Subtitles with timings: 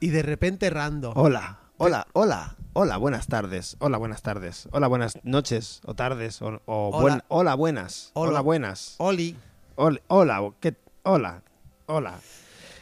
[0.00, 1.12] Y, de repente random.
[1.16, 1.58] Hola.
[1.76, 2.06] Hola.
[2.14, 2.56] Hola.
[2.72, 2.96] Hola.
[2.96, 3.76] Buenas tardes.
[3.80, 3.98] Hola.
[3.98, 4.68] Buenas tardes.
[4.72, 4.86] Hola.
[4.88, 7.00] Buenas noches o tardes o, o Hola.
[7.00, 7.54] buen- hola.
[7.54, 8.10] Buenas.
[8.14, 8.30] Hola.
[8.30, 8.40] Hola.
[8.40, 8.94] Buenas.
[8.98, 9.36] Oli.
[9.76, 10.00] Hola.
[10.08, 10.52] Hola.
[10.60, 10.74] ¿Qué?
[11.04, 11.42] Hola.
[11.86, 12.18] Hola.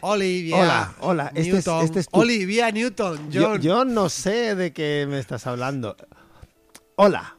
[0.00, 0.56] Olivia.
[0.61, 1.84] Hola, hola, este es- Newton.
[1.84, 3.33] este es tu- Olivia Newton.
[3.33, 5.96] Yo, yo no sé de qué me estás hablando.
[6.94, 7.34] Hola.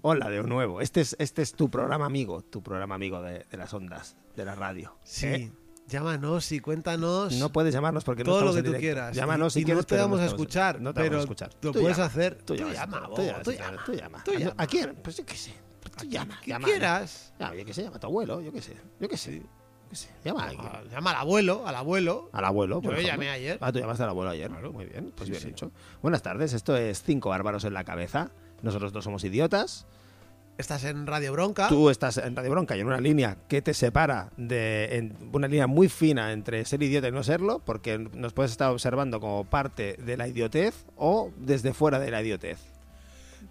[0.00, 0.80] Hola de nuevo.
[0.80, 4.44] Este es, este es tu programa amigo, tu programa amigo de, de las ondas, de
[4.44, 4.94] la radio.
[5.02, 5.26] Sí.
[5.26, 5.52] ¿eh?
[5.92, 9.14] Llámanos y cuéntanos No puedes llamarnos porque no todo lo estamos que tú quieras.
[9.14, 10.80] Llámanos y, si y quieres, no te vamos a escuchar.
[10.80, 11.50] No te pero vamos a escuchar.
[11.62, 12.34] Lo Tú puedes llama, hacer.
[12.38, 13.42] Tú Tú llamas, llama, tú vos, llama.
[13.84, 14.24] Tú llama.
[14.24, 14.54] Tú ¿A- llama.
[14.56, 14.96] ¿A quién?
[15.02, 15.52] Pues yo qué sé.
[15.80, 16.38] Pues tú llama.
[16.42, 17.32] Quieras.
[17.38, 18.76] Llama, yo qué sé, llama a tu abuelo, yo qué sé.
[18.98, 19.42] Yo qué sé.
[20.24, 20.70] Llama a alguien.
[20.90, 22.30] Llama al abuelo, al abuelo.
[22.32, 22.80] Al abuelo.
[22.80, 23.58] Yo le llamé ayer.
[23.60, 24.48] Ah, tú llamaste al abuelo ayer.
[24.48, 24.72] Claro.
[24.72, 25.48] Muy bien, pues Sí, bien sí.
[25.50, 25.70] hecho.
[26.00, 28.30] Buenas tardes, esto es Cinco Bárbaros en la Cabeza.
[28.62, 29.86] Nosotros dos somos idiotas.
[30.58, 31.68] Estás en Radio Bronca.
[31.68, 35.48] Tú estás en Radio Bronca y en una línea que te separa de en una
[35.48, 39.44] línea muy fina entre ser idiota y no serlo, porque nos puedes estar observando como
[39.44, 42.58] parte de la idiotez o desde fuera de la idiotez.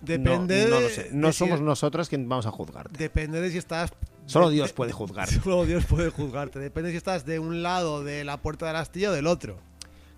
[0.01, 1.09] Depende no, no de- lo sé.
[1.11, 2.97] No de si- somos nosotros quien vamos a juzgarte.
[2.97, 3.91] Depende de si estás.
[4.25, 5.35] Solo de- Dios de- puede juzgarte.
[5.43, 6.59] Solo Dios puede juzgarte.
[6.59, 9.57] Depende si estás de un lado de la puerta de la astilla o del otro.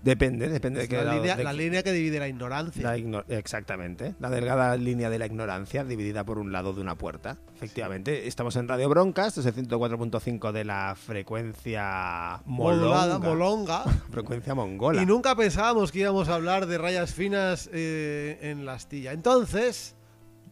[0.03, 2.84] Depende, depende de qué la, línea, de la línea que divide la ignorancia.
[2.84, 4.16] La igno- exactamente.
[4.19, 7.38] La delgada línea de la ignorancia dividida por un lado de una puerta.
[7.56, 8.28] Efectivamente.
[8.28, 9.28] Estamos en Radio Bronca.
[9.28, 13.18] Esto es el 104.5 de la frecuencia molonga.
[13.19, 13.84] molonga.
[14.12, 15.02] Frecuencia mongola.
[15.02, 19.14] Y nunca pensábamos que íbamos a hablar de rayas finas eh, en la astilla.
[19.14, 19.96] Entonces,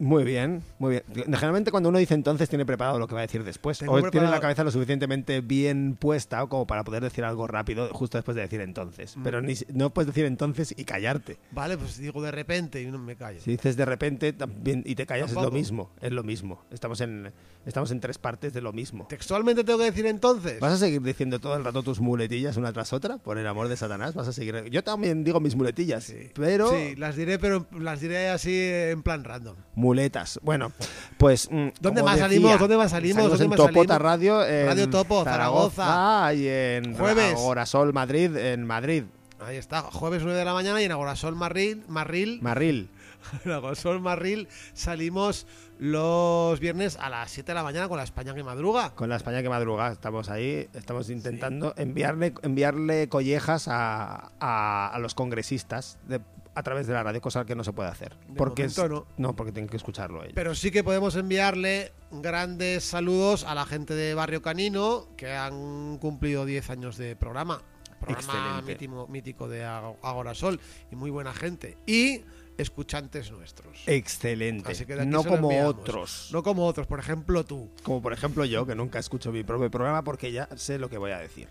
[0.02, 1.04] Muy bien, muy bien.
[1.26, 3.78] Generalmente cuando uno dice entonces tiene preparado lo que va a decir después.
[3.78, 7.46] Tengo o tiene preparado- la cabeza lo suficientemente bien puesta como para poder decir algo
[7.46, 9.16] rápido justo después de decir entonces.
[9.16, 9.24] Mm.
[9.24, 11.38] Pero ni, no puedes decir entonces y callarte.
[11.52, 13.40] vale, pues digo de repente y no me callo.
[13.42, 15.92] Si dices de repente también y te callas es lo mismo.
[16.02, 16.64] Es lo mismo.
[16.72, 17.32] Estamos en,
[17.68, 19.06] estamos en tres partes de lo mismo.
[19.08, 20.60] Textualmente tengo que decir entonces.
[20.60, 23.20] ¿Vas a seguir diciendo todo el rato tus muletillas una tras otra?
[23.20, 24.66] Por el amor de Satanás, vas a seguir.
[24.72, 29.24] Yo también digo mis muletillas, pero Sí, las diré, pero las diré así en plan
[29.24, 29.58] random.
[29.92, 30.40] Muletas.
[30.42, 30.72] Bueno,
[31.18, 31.50] pues.
[31.52, 32.60] mm, ¿Dónde más decía, salimos?
[32.60, 33.30] ¿Dónde más salimos?
[33.30, 34.02] ¿Dónde en más Topota salimos?
[34.02, 34.46] Radio.
[34.48, 36.34] En Radio Topo, Zaragoza.
[36.34, 37.34] Y en Jueves.
[37.34, 39.04] Agorasol Madrid, en Madrid.
[39.40, 42.90] Ahí está, jueves 9 de la mañana y en Agorasol Marril, Marril, Marril.
[43.46, 45.48] en Agorasol Marril salimos
[45.80, 48.92] los viernes a las 7 de la mañana con la España que madruga.
[48.92, 55.00] Con la España que madruga, estamos ahí, estamos intentando enviarle, enviarle collejas a, a- a
[55.00, 56.22] los congresistas de-
[56.54, 58.16] a través de la radio, cosa que no se puede hacer.
[58.28, 60.34] De porque es- momento no, porque tienen que escucharlo ellos.
[60.36, 65.98] Pero sí que podemos enviarle grandes saludos a la gente de Barrio Canino que han
[66.00, 67.62] cumplido 10 años de programa.
[68.00, 70.60] Programa mítimo- mítico de Ag- Agorasol
[70.92, 71.78] y muy buena gente.
[71.86, 72.22] Y
[72.58, 73.84] escuchantes nuestros.
[73.88, 74.72] Excelente.
[74.72, 76.30] Así que no como otros.
[76.32, 77.70] No como otros, por ejemplo tú.
[77.84, 80.98] Como por ejemplo yo, que nunca escucho mi propio programa porque ya sé lo que
[80.98, 81.48] voy a decir.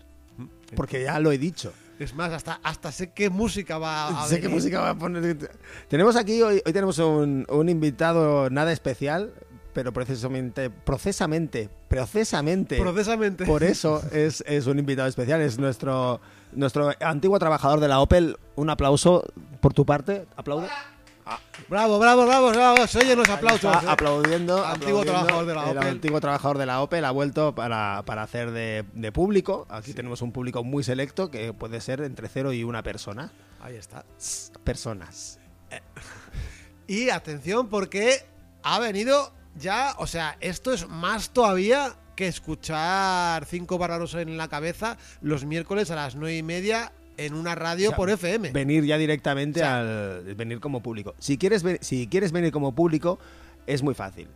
[0.75, 1.73] Porque ya lo he dicho.
[2.01, 4.55] Es más, hasta, hasta sé qué música va a sé qué venir.
[4.55, 5.51] música va a poner.
[5.87, 9.33] Tenemos aquí, hoy, hoy tenemos un, un invitado nada especial,
[9.73, 12.77] pero precisamente, procesamente, procesamente.
[12.77, 13.45] Procesamente.
[13.45, 15.41] Por eso es, es un invitado especial.
[15.41, 16.19] Es nuestro,
[16.53, 18.37] nuestro antiguo trabajador de la Opel.
[18.55, 19.23] Un aplauso
[19.59, 20.25] por tu parte.
[20.35, 20.67] Aplaude.
[21.67, 22.87] Bravo, bravo, bravo, bravo.
[22.87, 23.75] Se oyen los aplausos.
[23.75, 23.91] Está ¿eh?
[23.91, 24.65] aplaudiendo.
[24.65, 25.03] Antiguo aplaudiendo.
[25.03, 25.89] trabajador de la El Opel.
[25.89, 29.67] antiguo trabajador de la Opel ha vuelto para, para hacer de, de público.
[29.69, 33.31] Aquí tenemos un público muy selecto que puede ser entre cero y una persona.
[33.61, 34.05] Ahí está.
[34.63, 35.39] Personas.
[36.87, 38.25] Y atención porque
[38.63, 44.47] ha venido ya, o sea, esto es más todavía que escuchar cinco bárbaros en la
[44.49, 46.91] cabeza los miércoles a las nueve y media
[47.25, 48.51] en una radio O sea, por FM.
[48.51, 50.35] Venir ya directamente O sea- al.
[50.35, 51.15] Venir como público.
[51.19, 53.19] Si quieres, si quieres venir como público,
[53.67, 54.27] es muy fácil.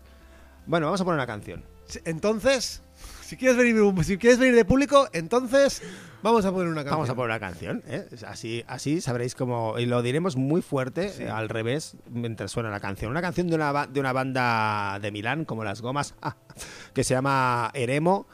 [0.66, 1.64] Bueno, vamos a poner una canción.
[2.06, 2.82] Entonces,
[3.22, 5.84] si quieres venir, si quieres venir de público, entonces
[6.24, 6.96] vamos a poner una canción.
[6.96, 8.08] Vamos a poner una canción, ¿eh?
[8.28, 9.78] Así, así sabréis cómo.
[9.78, 13.12] Y lo diremos muy fuerte, eh, al revés, mientras suena la canción.
[13.12, 16.16] Una canción de una, de una banda de Milán, como Las Gomas,
[16.94, 18.28] que se llama Eremo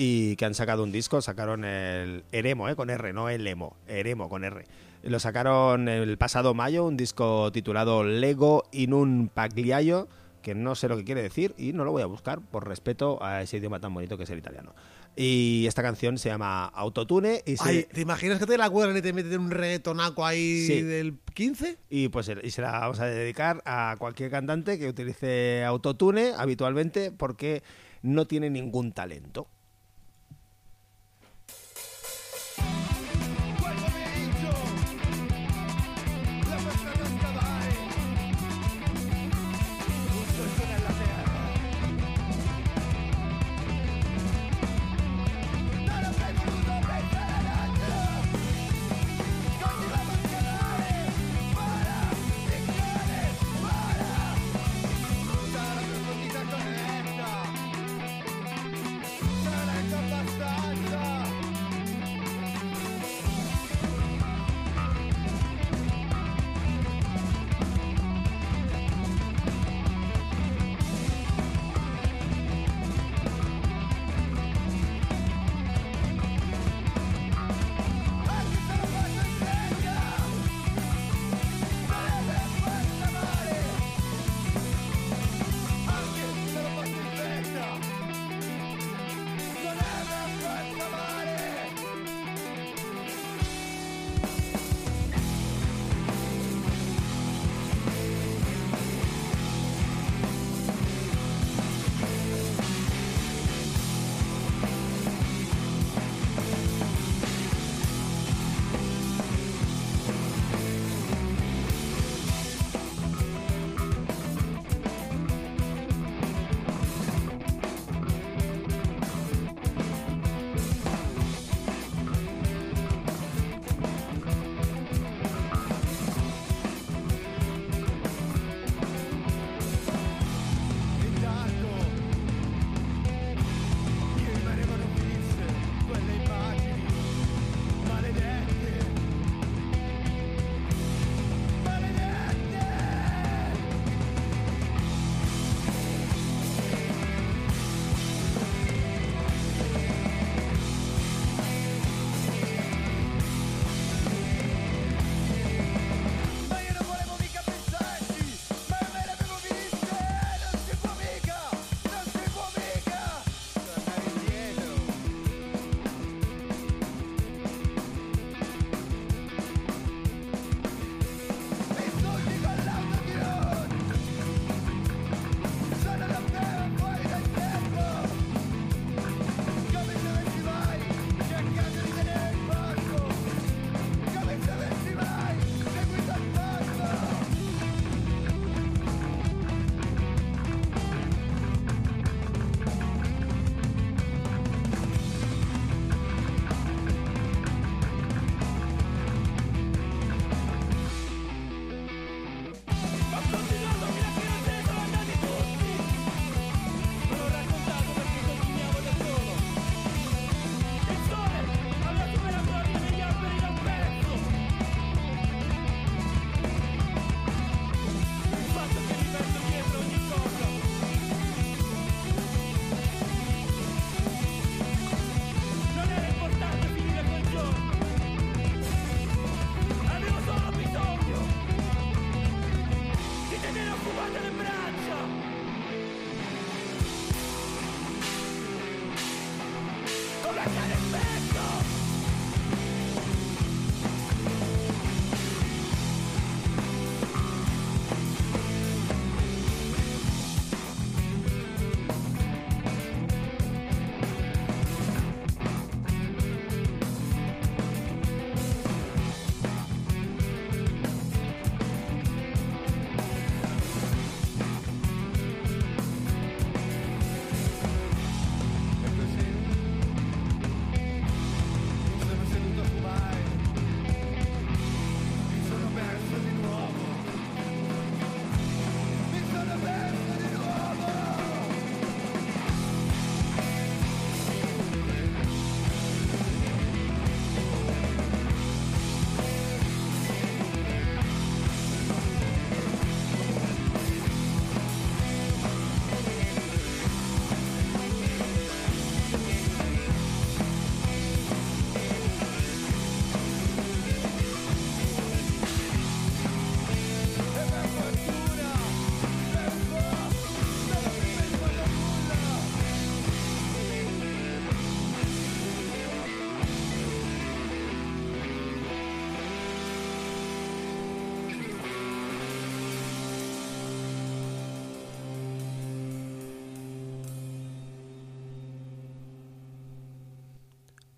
[0.00, 1.20] y que han sacado un disco.
[1.20, 2.76] Sacaron el Eremo, ¿eh?
[2.76, 3.76] Con R, no el Emo.
[3.88, 4.64] Eremo con R.
[5.02, 10.06] Lo sacaron el pasado mayo, un disco titulado Lego in un Pagliaio,
[10.40, 13.22] que no sé lo que quiere decir y no lo voy a buscar por respeto
[13.22, 14.72] a ese idioma tan bonito que es el italiano.
[15.16, 18.96] Y esta canción se llama Autotune y se, Ay, ¿Te imaginas que te la cuelgan
[18.96, 20.82] y te meten un reggaetonaco ahí Sí.
[20.82, 21.76] del 15?
[21.90, 27.10] Y pues y se la vamos a dedicar a cualquier cantante que utilice autotune habitualmente
[27.10, 27.64] porque
[28.02, 29.48] no tiene ningún talento.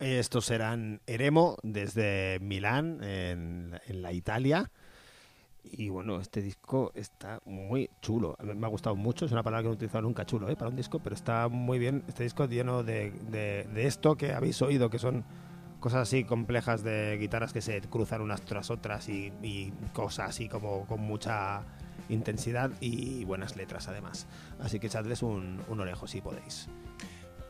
[0.00, 4.70] Estos serán Eremo desde Milán, en, la Italia.
[5.62, 8.34] Y bueno, este disco está muy chulo.
[8.42, 9.26] Me ha gustado mucho.
[9.26, 10.56] Es una palabra que no he utilizado nunca chulo ¿eh?
[10.56, 12.02] para un disco, pero está muy bien.
[12.08, 15.22] Este disco lleno de, esto que habéis oído, que son
[15.80, 20.48] cosas así complejas de guitarras que se cruzan unas tras otras y, y cosas así
[20.48, 21.62] como con mucha
[22.08, 24.26] intensidad y buenas letras además.
[24.60, 26.70] Así que echadles un, un orejo si podéis.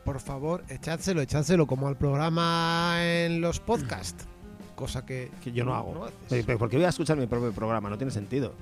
[0.05, 4.25] Por favor, echádselo, echádselo como al programa en los podcasts.
[4.75, 6.05] Cosa que, Que yo no hago.
[6.05, 6.15] haces.
[6.29, 7.89] Pero- pero ¿Por qué voy a escuchar mi propio programa?
[7.89, 8.53] No tiene sentido.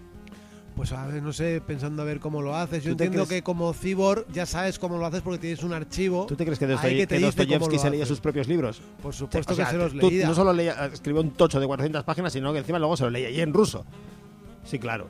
[0.75, 2.84] Pues a ver, no sé, pensando a ver cómo lo haces.
[2.84, 5.63] Yo ¿Tú te entiendo crees- que como Cibor ya sabes cómo lo haces porque tienes
[5.63, 6.25] un archivo.
[6.25, 8.10] ¿Tú te crees que, Dostoy- que Dostoyevsky se leía haces.
[8.10, 8.81] sus propios libros?
[9.01, 10.27] Por supuesto O sea, que se los leía.
[10.27, 13.10] no solo leía, escribió un tocho de 400 páginas, sino que encima luego se lo
[13.10, 13.86] leía y en ruso.
[14.63, 15.08] Sí, claro.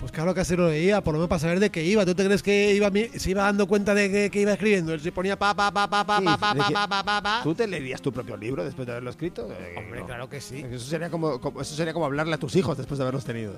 [0.00, 2.04] Pues claro que se lo leía, por lo menos para saber de qué iba.
[2.04, 4.92] ¿Tú te crees que iba, se iba dando cuenta de que, que iba escribiendo?
[4.92, 7.22] Él se ponía pa, pa, pa, pa, pa, Sí, pa, pa, pa, pa, pa, pa,
[7.22, 7.40] pa.
[7.42, 9.48] ¿Tú te leerías tu propio libro después de haberlo escrito?
[9.50, 10.06] Eh, Hombre, no.
[10.06, 10.64] claro que sí.
[10.70, 13.54] Eso sería como, como- eso sería como hablarle a tus hijos después de haberlos tenido.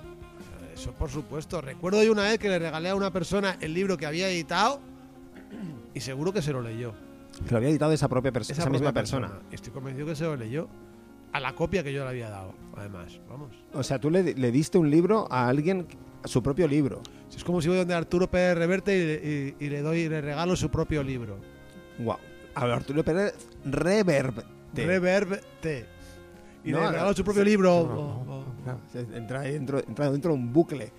[0.73, 1.61] Eso por supuesto.
[1.61, 4.79] Recuerdo yo una vez que le regalé a una persona el libro que había editado
[5.93, 6.95] y seguro que se lo leyó.
[7.47, 9.33] Que lo había editado esa propia persona, esa, misma propia persona.
[9.51, 10.69] Estoy convencido que se lo leyó.
[11.33, 13.21] A la copia que yo le había dado, además.
[13.29, 13.51] Vamos.
[13.75, 15.87] O sea, tú le, le diste un libro a alguien,
[16.25, 17.03] su propio libro.
[17.35, 20.21] Es como si voy donde Arturo Pérez Reverte y, y- y le doy y le
[20.21, 21.39] regalo su propio libro.
[21.99, 22.17] Wow.
[22.55, 23.35] A Arturo Pérez
[23.65, 24.43] Reverb.
[24.75, 25.87] Reverte.
[26.65, 27.51] Y No, le no, regalo su propio sí.
[27.51, 27.71] libro.
[27.71, 29.15] No, Oh, oh.
[29.17, 30.93] Entra dentro, entra dentro de un bucle.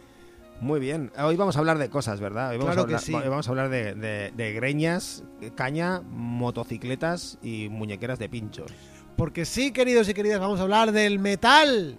[0.61, 1.11] Muy bien.
[1.21, 2.49] Hoy vamos a hablar de cosas, ¿verdad?
[2.51, 3.13] Hoy vamos, Claro a, hablar, que sí.
[3.13, 5.23] hoy vamos a hablar de, de- de greñas,
[5.55, 8.71] caña, motocicletas y muñequeras de pinchos.
[9.15, 11.97] Porque sí, queridos y queridas, vamos a hablar del metal.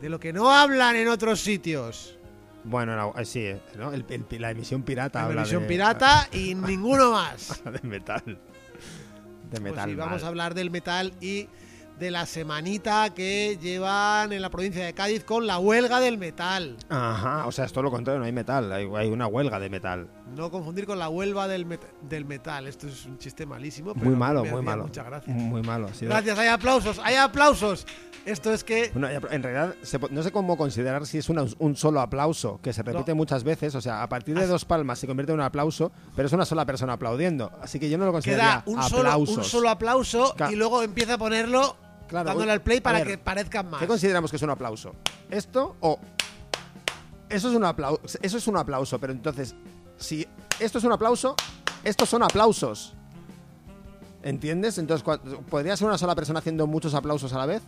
[0.00, 2.18] De lo que no hablan en otros sitios.
[2.64, 3.92] Bueno, no, eh, sí, eh, ¿no?
[3.92, 7.62] El- el- la emisión pirata La habla de, pirata y ninguno más.
[7.82, 8.22] de metal.
[8.24, 8.38] De
[9.50, 9.90] Pues metal.
[9.90, 11.48] sí, vamos a hablar del metal y
[11.98, 16.76] de la semanita que llevan en la provincia de Cádiz con la huelga del metal.
[16.88, 19.70] Ajá, o sea, es todo lo contrario, no hay metal, hay, hay una huelga de
[19.70, 20.08] metal.
[20.34, 22.66] No confundir con la huelga del, met- del metal.
[22.66, 23.94] Esto es un chiste malísimo.
[23.94, 24.84] pero Muy malo, muy malo.
[24.84, 25.36] Muchas gracias.
[25.36, 25.88] Muy malo.
[26.00, 27.86] Gracias, hay aplausos, hay aplausos.
[28.26, 29.74] Esto es que Bueno, en realidad,
[30.10, 33.74] no sé cómo considerar si es una- un solo aplauso, que se repite muchas veces.
[33.74, 36.46] O sea, a partir de dos palmas se convierte en un aplauso, pero es una
[36.46, 37.52] sola persona aplaudiendo.
[37.60, 41.14] Así que yo no lo consideraría queda un solo, un solo aplauso y luego empieza
[41.14, 41.76] a ponerlo
[42.08, 43.80] Claro, dándole al play para ver, que parezcan más.
[43.80, 44.94] ¿Qué consideramos que es un aplauso?
[45.30, 45.98] ¿Esto o.?
[47.28, 48.00] Eso es un aplauso.
[48.22, 49.54] Eso es un aplauso, pero entonces,
[49.98, 50.26] si
[50.60, 51.36] esto es un aplauso,
[51.82, 52.94] estos son aplausos.
[54.22, 54.78] ¿Entiendes?
[54.78, 55.04] Entonces,
[55.50, 57.62] ¿podría ser una sola persona haciendo muchos aplausos a la vez?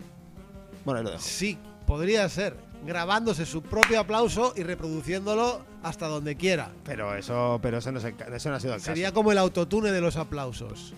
[0.86, 1.22] Bueno, ahí lo dejo.
[1.22, 2.56] Sí, podría ser.
[2.86, 6.70] Grabándose su propio aplauso y reproduciéndolo hasta donde quiera.
[6.84, 9.90] Pero eso, pero eso no, ca- eso no ha sido el Sería como el autotune
[9.92, 10.94] de los aplausos.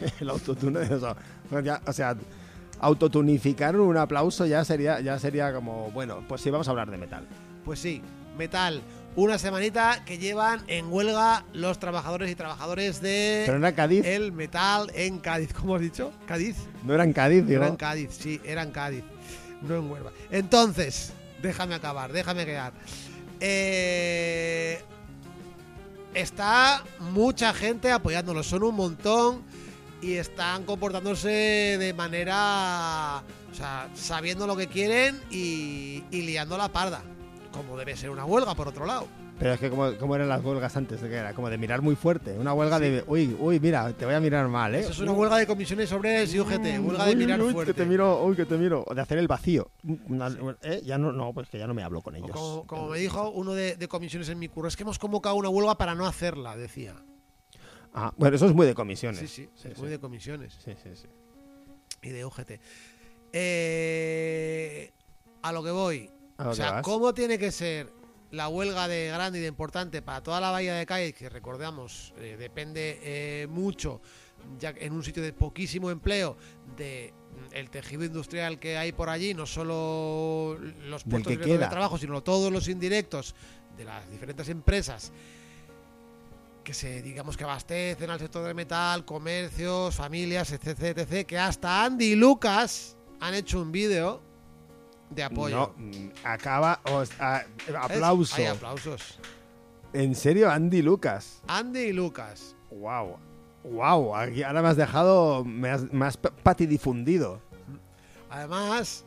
[0.00, 0.14] caso.
[0.20, 0.96] el autotune de.
[1.50, 2.16] Bueno, ya, o sea,
[2.80, 6.98] autotunificar un aplauso ya sería, ya sería como, bueno, pues sí, vamos a hablar de
[6.98, 7.26] metal.
[7.64, 8.02] Pues sí,
[8.36, 8.82] metal.
[9.14, 14.04] Una semanita que llevan en huelga los trabajadores y trabajadores de Pero no era Cádiz,
[14.06, 15.52] el metal en Cádiz.
[15.52, 16.12] ¿Cómo has dicho?
[16.26, 16.56] ¿Cádiz?
[16.82, 17.60] no era en Cádiz, digo.
[17.60, 19.04] Era en Cádiz, sí, era en Cádiz.
[19.62, 20.12] No en Huelva.
[20.30, 22.72] Entonces, déjame acabar, déjame quedar.
[23.40, 24.82] Eh,
[26.14, 29.42] está mucha gente apoyándolos, son un montón
[30.00, 31.28] y están comportándose
[31.78, 37.02] de manera, o sea, sabiendo lo que quieren y, y liando la parda,
[37.52, 39.06] como debe ser una huelga por otro lado.
[39.42, 41.96] Pero es que como, como eran las huelgas antes, que era como de mirar muy
[41.96, 42.38] fuerte.
[42.38, 44.80] Una huelga de, uy, uy, mira, te voy a mirar mal, ¿eh?
[44.80, 47.72] Eso es una huelga de comisiones obreras y UGT, huelga de Uy, mirar uy, fuerte.
[47.74, 48.84] Que te miro, uy, que te miro.
[48.86, 49.72] O de hacer el vacío.
[50.08, 50.28] Una-
[50.62, 50.80] ¿eh?
[50.84, 52.30] Ya no, no, pues que ya no me hablo con ellos.
[52.30, 55.34] Como, como me dijo uno de, de comisiones en mi curro, es que hemos convocado
[55.34, 56.94] una huelga para no hacerla, decía.
[57.94, 59.18] Ah, bueno, eso es muy de comisiones.
[59.18, 61.08] Sí, sí, sí, muy de comisiones Sí, sí, sí.
[62.02, 62.60] y de UGT.
[63.32, 64.92] Eh,
[65.42, 66.08] a lo que voy.
[66.36, 66.82] ¿A lo o sea, vas?
[66.82, 67.92] ¿cómo tiene que ser
[68.32, 72.14] la huelga de grande y de importante para toda la bahía de Cádiz, que recordamos,
[72.16, 74.00] eh, depende eh, mucho,
[74.58, 76.36] ya en un sitio de poquísimo empleo,
[76.76, 81.66] de mm, el tejido industrial que hay por allí, no solo los puestos que de
[81.68, 83.34] trabajo, sino todos los indirectos
[83.76, 85.12] de las diferentes empresas
[86.64, 91.84] que se digamos que abastecen al sector del metal, comercios, familias, etc, etc, que hasta
[91.84, 94.22] Andy y Lucas han hecho un vídeo
[95.14, 95.74] de apoyo.
[95.76, 96.80] No, mm, acaba.
[96.84, 97.10] o ¿Ves?
[97.78, 98.36] aplauso.
[98.36, 99.18] Hay aplausos.
[99.92, 101.42] ¿En serio, Andy Lucas?
[101.46, 102.56] Andy y Lucas.
[102.70, 103.18] Wow.
[103.64, 105.44] Wow, aquí ahora me has dejado.
[105.44, 107.40] Me has, me has patidifundido.
[108.30, 109.04] Además,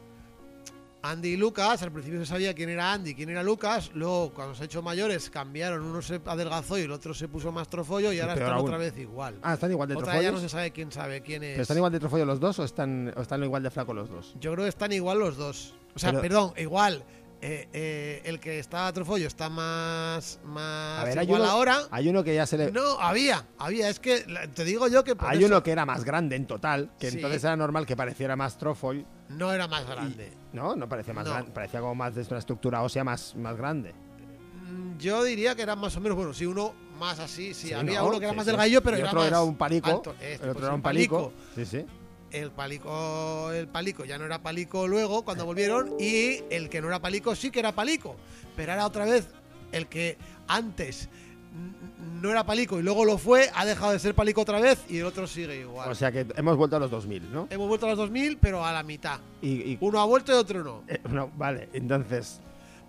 [1.05, 4.31] Andy y Lucas, al principio se sabía quién era Andy y quién era Lucas, luego
[4.33, 7.67] cuando se han hecho mayores cambiaron, uno se adelgazó y el otro se puso más
[7.67, 8.67] trofollo y ahora peor están aún.
[8.67, 9.38] otra vez igual.
[9.43, 10.51] Ah, ¿están igual de otra vez ya no trofollos?
[10.51, 11.51] se sabe quién sabe quién es.
[11.51, 14.09] ¿Pero ¿Están igual de trofollos los dos o están, o están igual de flacos los
[14.09, 14.35] dos?
[14.39, 15.75] Yo creo que están igual los dos.
[15.96, 17.04] O sea, Pero- perdón, igual.
[17.42, 21.80] eh, eh, el que está trofollo está más, más A ver, hay igual uno, ahora.
[21.92, 22.72] hay uno que ya se le...
[22.72, 23.88] No, había, había.
[23.88, 24.22] Es que
[24.56, 27.12] te digo yo que por Hay eso uno que era más grande en total, que
[27.12, 27.18] Sí.
[27.18, 29.06] entonces era normal que pareciera más trofoll.
[29.30, 30.32] no era más grande.
[30.54, 31.32] No, no parecía más No.
[31.34, 33.94] grande, parecía como más de una estructura ósea más, más grande.
[34.68, 37.74] Mm, Yo diría que era más o menos, bueno, sí, uno más así, sí, Sí,
[37.74, 38.08] había ¿no?
[38.08, 38.52] uno que era más sí.
[38.52, 40.12] delgadillo, pero Y era otro más era un palico, alto.
[40.14, 41.32] Este, el pues, otro era un un palico.
[41.32, 41.44] palico.
[41.56, 41.86] Sí, sí.
[42.36, 46.88] El palico, el palico ya no era palico luego cuando volvieron y el que no
[46.88, 48.18] era palico sí que era palico,
[48.58, 49.27] pero ahora otra vez
[49.72, 51.08] el que antes
[52.22, 54.98] no era palico y luego lo fue ha dejado de ser palico otra vez y
[54.98, 55.89] el otro sigue igual.
[55.89, 57.48] O sea que hemos vuelto a los 2000, ¿no?
[57.50, 59.20] Hemos vuelto a los 2000 pero a la mitad.
[59.42, 60.84] Y, y- Uno ha vuelto y otro no.
[60.89, 62.42] eh, no, vale, entonces,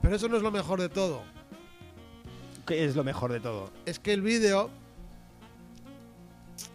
[0.02, 1.22] Pero eso no es lo mejor de todo.
[2.66, 3.70] ¿qué es lo mejor de todo?
[3.84, 4.70] es que el vídeo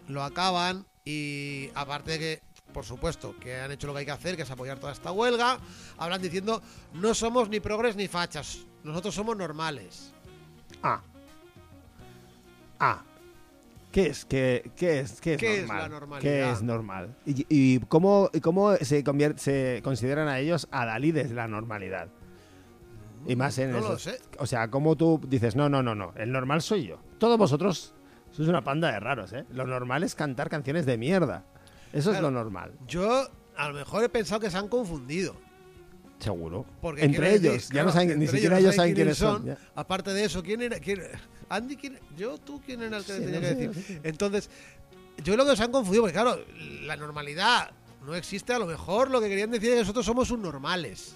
[0.07, 4.11] lo acaban y aparte de que, por supuesto, que han hecho lo que hay que
[4.11, 5.59] hacer, que es apoyar toda esta huelga,
[5.97, 6.61] hablan diciendo
[6.93, 10.13] no somos ni progres ni fachas, nosotros somos normales.
[10.83, 11.01] Ah.
[12.79, 13.03] Ah.
[13.91, 14.25] ¿Qué es?
[14.25, 15.19] ¿Qué, qué es?
[15.19, 15.81] ¿Qué es ¿Qué es normal?
[15.81, 16.21] la normalidad?
[16.21, 17.15] ¿Qué es normal?
[17.25, 19.03] ¿Y, y cómo, y cómo se,
[19.83, 22.07] consideran a ellos adalides de la normalidad?
[23.27, 24.17] Y más en No lo sé.
[24.39, 26.99] O sea, ¿cómo tú dices, no, no, no, no, el normal soy yo?
[27.19, 27.93] Todos vosotros
[28.31, 29.45] sois una panda de raros, ¿eh?
[29.51, 31.43] Lo normal es cantar canciones de mierda.
[31.93, 33.27] Eso es lo normal, Yo
[33.57, 35.35] a lo mejor he pensado que se han confundido.
[36.19, 36.65] seguro.
[36.81, 39.57] Porque entre ellos, decir, ya no claro, saben, ni siquiera ellos saben quiénes son.
[39.75, 40.79] Aparte de eso, ¿quién era?
[40.79, 41.01] quién-
[41.49, 41.99] Andy, ¿quién?
[42.15, 44.01] Yo, tú, ¿quién era el que Sí, tenía no que sé, decir?
[44.03, 44.49] Entonces,
[45.23, 46.39] yo creo que se han confundido, porque claro,
[46.85, 47.71] la normalidad
[48.05, 48.53] no existe.
[48.53, 51.15] A lo mejor lo que querían decir es que nosotros somos subnormales.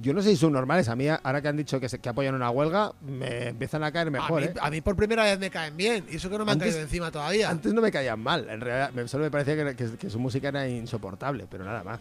[0.00, 0.88] Yo no sé si son normales.
[0.88, 3.90] A mí, ahora que han dicho que, se- que apoyan una huelga, me empiezan a
[3.90, 4.58] caer mejor, a, mí, ¿eh?
[4.60, 6.04] a mí por primera vez me caen bien.
[6.10, 7.50] Y eso que no me han caído encima todavía.
[7.50, 8.48] Antes no me caían mal.
[8.48, 12.00] En realidad, solo me parecía que, que- que su música era insoportable, pero nada más.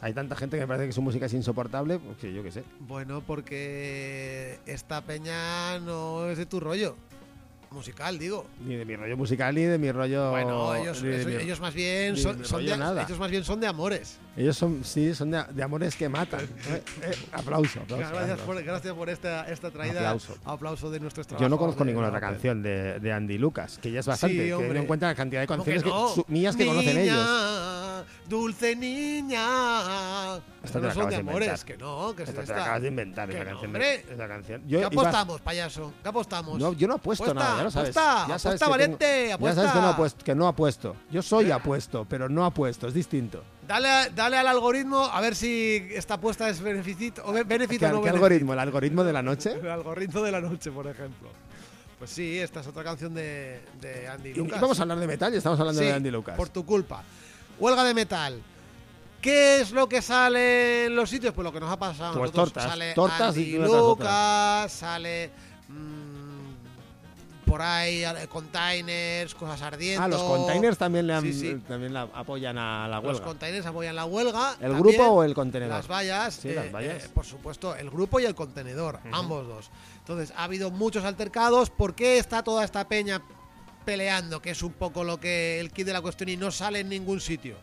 [0.00, 2.50] Hay tanta gente que me parece que su música es insoportable, pues que yo qué
[2.52, 2.64] sé.
[2.80, 6.96] Bueno, porque esta peña no es de tu rollo.
[7.76, 8.46] Musical, digo.
[8.64, 10.30] Ni de mi rollo musical ni de mi rollo.
[10.30, 13.02] Bueno, ellos, eso- mi- ellos más bien son, son de, nada.
[13.04, 14.18] ellos más bien son de amores.
[14.36, 16.40] ellos son, sí, son de, de amores que matan.
[16.68, 17.96] Eh, eh, aplauso, aplauso.
[17.96, 18.44] gracias, aplauso.
[18.46, 20.00] por, gracias por esta, esta traída.
[20.00, 20.36] Aplauso.
[20.44, 22.34] Aplauso de nuestros Yo no trabajos conozco de ninguna otra Rapper.
[22.36, 24.46] canción de, de Andy Lucas, que ya es bastante.
[24.46, 24.78] Sí, hombre.
[24.80, 26.08] en cuenta la cantidad de ¿Cómo canciones que no?
[26.08, 28.06] su- mías que Niña, conocen ellos.
[28.28, 30.36] Dulce niña.
[30.64, 33.66] Esas no son de amores, que no, que te acabas de inventar, Que esa canción.
[33.66, 34.04] hombre.
[34.12, 34.62] esa canción.
[34.68, 35.92] ¿Qué apostamos, payaso?
[36.02, 36.58] ¿Qué apostamos?
[36.58, 37.96] No, yo no apuesto nada, lo sabes.
[37.96, 39.80] apuesta, ya sabes apuesta, que valiente, Ya sabes que apuesta.
[39.80, 40.96] no, apuesto, que no apuesto.
[41.10, 43.42] Yo soy apuesto, pero no apuesto, es distinto.
[43.66, 47.88] Dale, dale al algoritmo a ver si esta apuesta es beneficito o be- ¿Qué, beneficio
[47.88, 48.14] o no qué beneficio.
[48.24, 48.52] algoritmo?
[48.52, 49.52] ¿El algoritmo de la noche?
[49.62, 51.28] El algoritmo de la noche, por ejemplo.
[51.98, 54.60] Pues sí, esta es otra canción de, de Andy Y Lucas.
[54.60, 56.36] vamos a hablar de metal y estamos hablando Sí, de Andy Lucas.
[56.36, 57.02] Por tu culpa.
[57.58, 58.40] Huelga de metal.
[59.20, 61.32] ¿Qué es lo que sale en los sitios?
[61.34, 62.18] Pues lo que nos ha pasado.
[62.18, 65.30] Pues tortas, Sale tortas Andy y Lucas, sale
[65.68, 66.15] mm,
[67.46, 70.02] por ahí eh, containers, cosas ardiendo.
[70.02, 71.56] Ah, los containers también le, han- Sí, sí.
[71.66, 73.24] también la apoyan a la Los huelga.
[73.24, 74.52] containers apoyan la huelga.
[74.60, 74.82] ¿El también.
[74.82, 75.76] grupo o el contenedor?
[75.76, 77.04] Las vallas, Sí, eh, las vallas.
[77.04, 79.70] eh, por supuesto, el grupo y el contenedor, ambos dos.
[80.00, 81.70] Entonces, ha habido muchos altercados.
[81.70, 83.22] ¿Por qué está toda esta peña
[83.84, 84.42] peleando?
[84.42, 86.88] Que es un poco lo que el kit de la cuestión y no sale en
[86.88, 87.56] ningún sitio.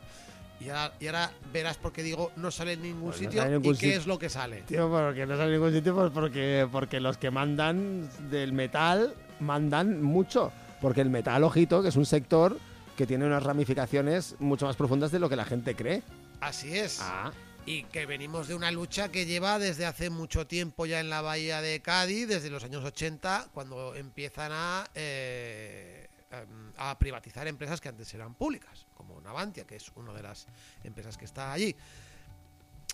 [0.60, 3.76] Y ahora, y ahora verás por qué digo no sale en ningún Pues sitio ningún
[3.76, 4.62] y qué es lo que sale.
[4.62, 9.14] Tío, porque no sale en ningún sitio, pues porque, porque los que mandan del metal
[9.44, 10.52] mandan mucho.
[10.82, 12.58] Porque el metal, ojito, que es un sector
[12.98, 16.04] que tiene unas ramificaciones mucho más profundas de lo que la gente cree.
[16.42, 17.00] Así es.
[17.02, 17.32] Ah,
[17.66, 21.22] Y que venimos de una lucha que lleva desde hace mucho tiempo ya en la
[21.22, 27.80] bahía de Cádiz, desde los años 80, cuando empiezan a, eh, em, a privatizar empresas
[27.80, 30.46] que antes eran públicas, como Navantia, que es una de las
[30.84, 31.74] empresas que está allí.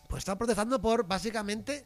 [0.08, 1.84] Pues están protestando por, básicamente,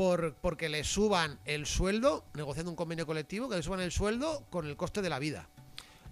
[0.00, 4.46] por porque le suban el sueldo, negociando un convenio colectivo, que le suban el sueldo
[4.48, 5.50] con el coste de la vida.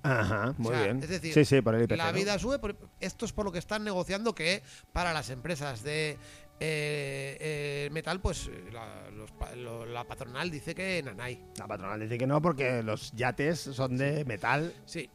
[0.03, 1.03] Ajá, muy O sea, bien.
[1.03, 2.18] Es decir, sí, sí, por el IPC, la ¿no?
[2.18, 2.59] vida sube.
[2.59, 6.18] por- esto es por lo que están negociando que para las empresas de
[6.61, 11.42] eh, eh, metal, pues la, los pa- lo- la patronal dice que nanay.
[11.57, 14.74] La patronal dice que no porque los yates son de metal.
[14.85, 15.09] Sí.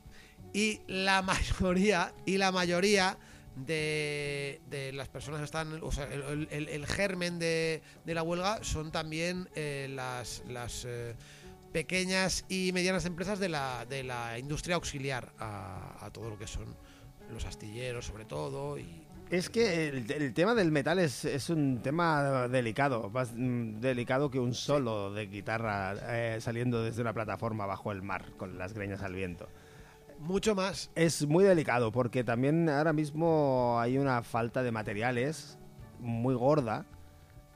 [0.51, 3.19] Y la mayoría, y la mayoría
[3.55, 8.23] de, de las personas que están, o sea, el, el- el germen de, de la
[8.23, 11.15] huelga son también eh, las, las eh,
[11.71, 16.47] pequeñas y medianas empresas de la, de la industria auxiliar a, a todo lo que
[16.47, 16.65] son
[17.31, 21.81] los astilleros, sobre todo, y Es que el, el tema del metal es, es un
[21.81, 27.91] tema delicado, más delicado que un solo de guitarra eh, saliendo desde una plataforma bajo
[27.91, 29.47] el mar con las greñas al viento.
[30.23, 30.89] Mucho más.
[30.95, 35.57] Es muy delicado porque también ahora mismo hay una falta de materiales
[35.99, 36.85] muy gorda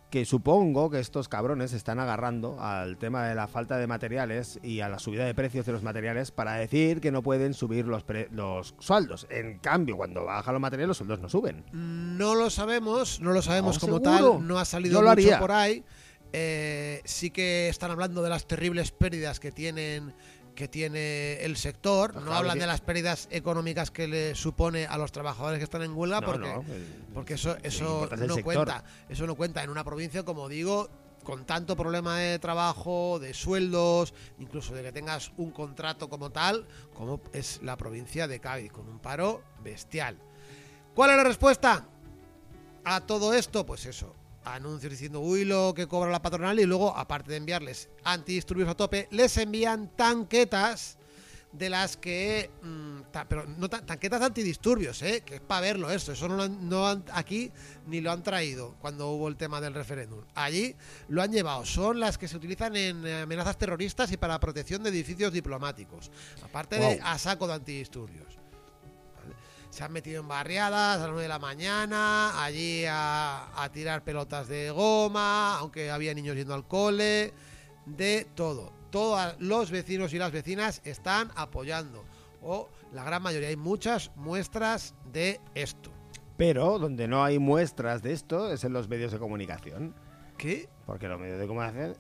[0.09, 4.79] que supongo que estos cabrones están agarrando al tema de la falta de materiales y
[4.79, 8.03] a la subida de precios de los materiales para decir que no pueden subir los,
[8.05, 9.27] pre- los sueldos.
[9.29, 11.65] En cambio, cuando bajan los materiales, los sueldos no suben.
[11.73, 14.37] No lo sabemos, no lo sabemos No, como seguro.
[14.37, 15.39] tal, no ha salido lo mucho haría.
[15.39, 15.83] por ahí.
[16.31, 20.13] Eh, sí que están hablando de las terribles pérdidas que tienen
[20.57, 24.97] que tiene el sector, no hablan que- de las pérdidas económicas que le supone a
[24.97, 28.83] los trabajadores que están en huelga No, porque, no, el- porque eso, eso no cuenta,
[29.07, 30.89] eso no cuenta en una provincia como digo
[31.23, 36.65] con tanto problema de trabajo, de sueldos, incluso de que tengas un contrato como tal,
[36.95, 40.17] como es la provincia de Cádiz, con un paro bestial.
[40.95, 41.85] ¿Cuál es la respuesta?
[42.89, 44.15] a todo esto, pues eso,
[44.55, 48.75] anuncios diciendo uy lo que cobra la patronal y luego, aparte de enviarles antidisturbios a
[48.75, 50.97] tope, les envían tanquetas
[51.53, 52.51] de las que...
[52.61, 55.23] mm, ta- pero no ta- tanquetas antidisturbios, ¿eh?
[55.25, 56.11] Que es para verlo esto.
[56.11, 57.51] Eso no, lo han, no han- aquí
[57.87, 60.23] ni lo han traído cuando hubo el tema del referéndum.
[60.35, 60.75] Allí
[61.07, 61.65] lo han llevado.
[61.65, 66.11] Son las que se utilizan en amenazas terroristas y para protección de edificios diplomáticos.
[66.43, 66.99] Aparte de Wow.
[67.03, 68.27] a saco de antidisturbios.
[69.77, 74.03] Se han metido en barriadas a las 9 de la mañana, allí a, a tirar
[74.03, 77.31] pelotas de goma, aunque había niños yendo al cole,
[77.85, 78.73] de todo.
[78.89, 82.03] Todos los vecinos y las vecinas están apoyando,
[82.41, 85.91] o la gran mayoría, hay muchas muestras de esto.
[86.37, 89.93] Pero donde no hay muestras de esto es en los medios de comunicación.
[90.39, 90.69] ¿Qué?
[90.87, 91.93] Porque los medios de comunicación,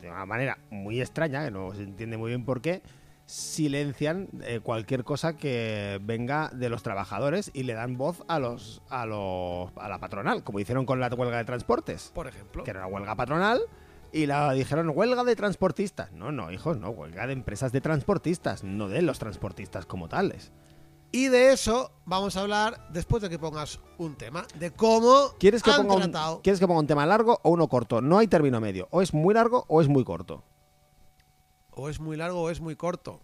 [0.00, 2.80] de una manera muy extraña, que no se entiende muy bien por qué,
[3.26, 8.82] silencian eh, cualquier cosa que venga de los trabajadores y le dan voz a los,
[8.88, 12.64] a los a la patronal, como hicieron con la huelga de transportes, Por ejemplo.
[12.64, 13.60] que era una huelga patronal
[14.12, 16.12] y la dijeron huelga de transportistas.
[16.12, 20.52] No, no, hijos, no, huelga de empresas de transportistas, no de los transportistas como tales.
[21.14, 25.62] Y de eso vamos a hablar después de que pongas un tema, de cómo ¿Quieres
[25.62, 26.40] que, han ponga un, tratado.
[26.42, 28.00] ¿Quieres que ponga un tema largo o uno corto?
[28.00, 28.88] No hay término medio.
[28.90, 30.42] O es muy largo o es muy corto.
[31.72, 33.20] O es muy largo o es muy corto.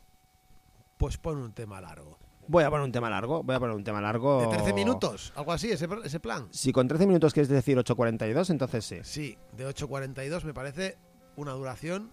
[0.96, 2.18] Pues pon un tema largo.
[2.48, 3.42] Voy a poner un tema largo.
[3.42, 4.40] Voy a poner un tema largo.
[4.40, 6.48] De 13 minutos, algo así, ese, ese plan.
[6.50, 8.98] Si con 13 minutos quieres decir 8.42, entonces sí.
[9.02, 10.96] Sí, de 8.42 me parece
[11.36, 12.10] una duración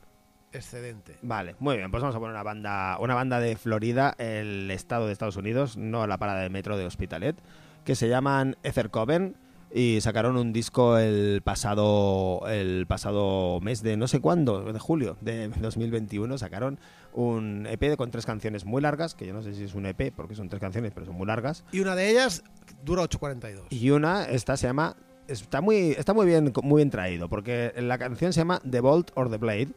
[0.51, 1.17] excedente.
[1.21, 5.07] Vale, muy bien, pues vamos a poner una banda, una banda de Florida, el estado
[5.07, 7.37] de Estados Unidos, no la parada de metro de Hospitalet,
[7.83, 9.37] que se llaman Ether Coven
[9.77, 15.17] y sacaron un disco el pasado el pasado mes de no sé cuándo, de julio
[15.19, 16.79] de 2021, sacaron
[17.11, 20.13] un EP con tres canciones muy largas, que yo no sé si es un EP
[20.15, 21.65] porque son tres canciones, pero son muy largas.
[21.73, 22.45] Y una de ellas
[22.85, 23.65] dura 8.42.
[23.69, 24.95] Y una, esta se llama.
[25.27, 29.11] Está muy, está muy bien, muy bien traído, porque la canción se llama The Bolt
[29.15, 29.73] or the Blade,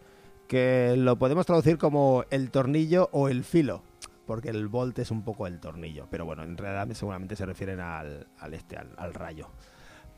[0.47, 3.83] que lo podemos traducir como el tornillo o el filo,
[4.27, 7.81] porque el bolt es un poco el tornillo, pero bueno, en realidad seguramente se refieren
[7.81, 9.49] al, al este, al, al rayo.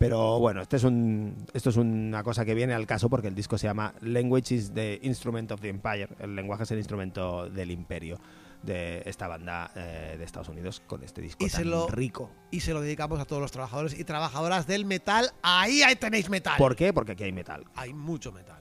[0.00, 3.34] Pero bueno, este es un, esto es una cosa que viene al caso porque el
[3.34, 6.08] disco se llama Language is the Instrument of the Empire.
[6.18, 8.18] El lenguaje es el instrumento del imperio
[8.62, 12.30] de esta banda eh, de Estados Unidos con este disco Y se tan lo- rico.
[12.50, 15.32] Y se lo dedicamos a todos los trabajadores y trabajadoras del metal.
[15.42, 16.54] Ahí, ahí tenéis metal.
[16.56, 16.94] ¿Por qué?
[16.94, 17.64] Porque aquí hay metal.
[17.74, 18.59] Hay mucho metal.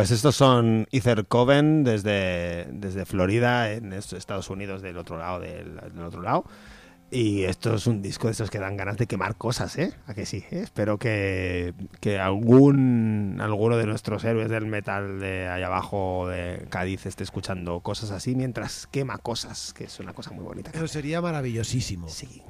[0.00, 5.76] Pues estos son Ether Coven desde, desde Florida, en Estados Unidos, del otro lado del,
[5.76, 6.46] del otro lado.
[7.10, 9.92] Y esto es un disco de esos que dan ganas de quemar cosas, ¿eh?
[10.06, 10.42] ¿A que sí?
[10.52, 10.60] ¿eh?
[10.60, 17.04] Espero que, que algún alguno de nuestros héroes del metal de allá abajo de Cádiz
[17.04, 20.70] esté escuchando cosas así mientras quema cosas, que es una cosa muy bonita.
[20.72, 22.08] Eso sería maravillosísimo.
[22.08, 22.42] Sí.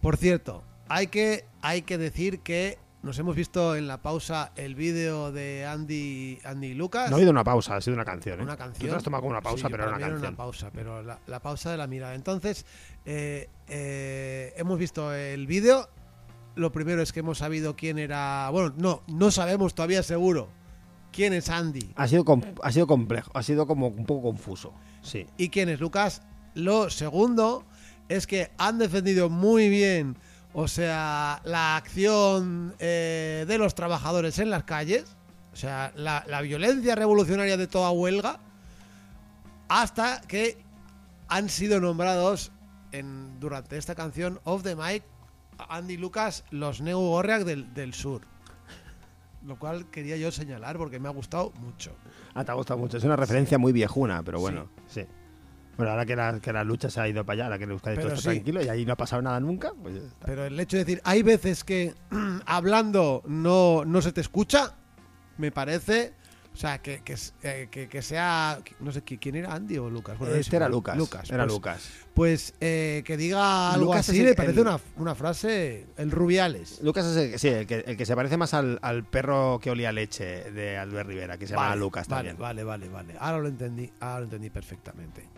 [0.00, 4.74] Por cierto, hay que, hay que decir que nos hemos visto en la pausa el
[4.74, 7.10] vídeo de Andy, Andy Lucas.
[7.10, 8.40] No ha habido una pausa, ha sido una canción.
[8.40, 8.42] ¿eh?
[8.42, 8.86] Una Tú canción.
[8.86, 10.26] te lo has tomado como una pausa, Sí, pero era una canción.
[10.28, 12.14] una pausa, pero la, la pausa de la mirada.
[12.14, 12.64] Entonces,
[13.04, 15.88] eh, eh, hemos visto el vídeo.
[16.56, 18.48] Lo primero es que hemos sabido quién era.
[18.50, 20.48] Bueno, no, no sabemos todavía seguro
[21.12, 22.24] quién es Andy Ha sido,
[22.62, 24.72] ha sido complejo, ha sido como un poco confuso.
[25.02, 25.26] Sí.
[25.36, 26.22] y quién es Lucas.
[26.54, 27.64] Lo segundo
[28.08, 30.16] es que han defendido muy bien,
[30.54, 35.16] o sea, la acción eh, de los trabajadores en las calles,
[35.52, 38.40] o sea, la, la violencia revolucionaria de toda huelga,
[39.68, 40.62] hasta que
[41.28, 42.52] han sido nombrados
[42.92, 45.02] en, durante esta canción Off the Mic
[45.68, 48.22] Andy Lucas, los Neo Gorriak del, del sur.
[49.44, 51.92] Lo cual quería yo señalar porque me ha gustado mucho.
[52.34, 52.96] Ah, te ha gustado mucho.
[52.96, 55.04] Es una referencia muy viejuna, pero bueno, sí.
[55.76, 57.96] Bueno, ahora que la, que la lucha se ha ido para allá, ahora que Euskadi
[57.96, 58.22] todo está sí.
[58.28, 59.94] tranquilo y ahí no ha pasado nada nunca, pues.
[60.24, 61.94] Pero el hecho de decir, hay veces que
[62.46, 64.74] hablando no, no se te escucha,
[65.38, 66.12] me parece.
[66.52, 68.60] O sea, que, que, eh, que- que sea.
[68.78, 70.16] No sé ¿qui- quién era Andy o Lucas.
[70.16, 70.68] Bueno, es este era.
[70.68, 70.96] Lucas.
[70.96, 71.28] Lucas.
[71.28, 71.88] Era pues, Lucas.
[72.14, 75.88] Pues eh, que diga algo Lucas así me parece el- una, una frase.
[75.96, 76.78] El Rubiales.
[76.80, 79.58] Lucas es el, que- sí, el que, el que se parece más al, al perro
[79.60, 82.40] que olía leche de Albert Rivera, que se llama Lucas vale, también.
[82.40, 83.14] Vale, vale, vale.
[83.18, 85.28] Ahora lo entendí, ahora lo entendí perfectamente.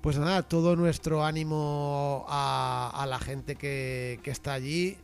[0.00, 4.96] Pues nada, todo nuestro ánimo a, la gente que, que está allí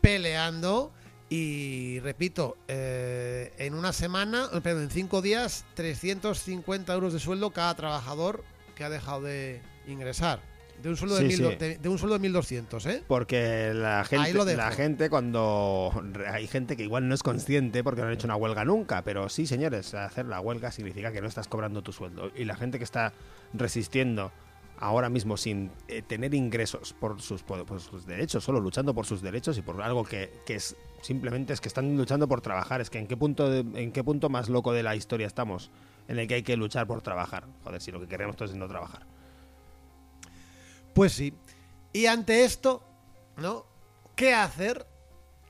[0.00, 0.92] peleando.
[1.28, 7.52] Y repito, eh, en una semana, eh, perdón, en cinco días, 350 euros de sueldo
[7.52, 10.40] cada trabajador que ha dejado de ingresar.
[10.82, 11.42] De un sueldo, de, mil, sí.
[11.42, 13.02] de, de un sueldo de 1.200, ¿eh?
[13.06, 15.92] Porque la gente, la gente cuando
[16.30, 19.28] hay gente que igual no es consciente porque no han hecho una huelga nunca, pero
[19.28, 22.78] sí, señores, hacer la huelga significa que no estás cobrando tu sueldo y la gente
[22.78, 23.12] que está
[23.52, 24.32] resistiendo
[24.78, 29.06] ahora mismo sin eh, tener ingresos por sus, por, por sus derechos, solo luchando por
[29.06, 32.80] sus derechos y por algo que, que es simplemente es que están luchando por trabajar,
[32.80, 35.70] es que en qué punto de- en qué punto más loco de la historia estamos
[36.08, 37.44] en el que hay que luchar por trabajar.
[37.62, 39.06] Joder, si lo que queremos todos es no trabajar.
[40.94, 41.34] Pues sí.
[41.92, 42.82] Y ante esto,
[43.36, 43.66] ¿no?
[44.16, 44.86] ¿Qué hacer?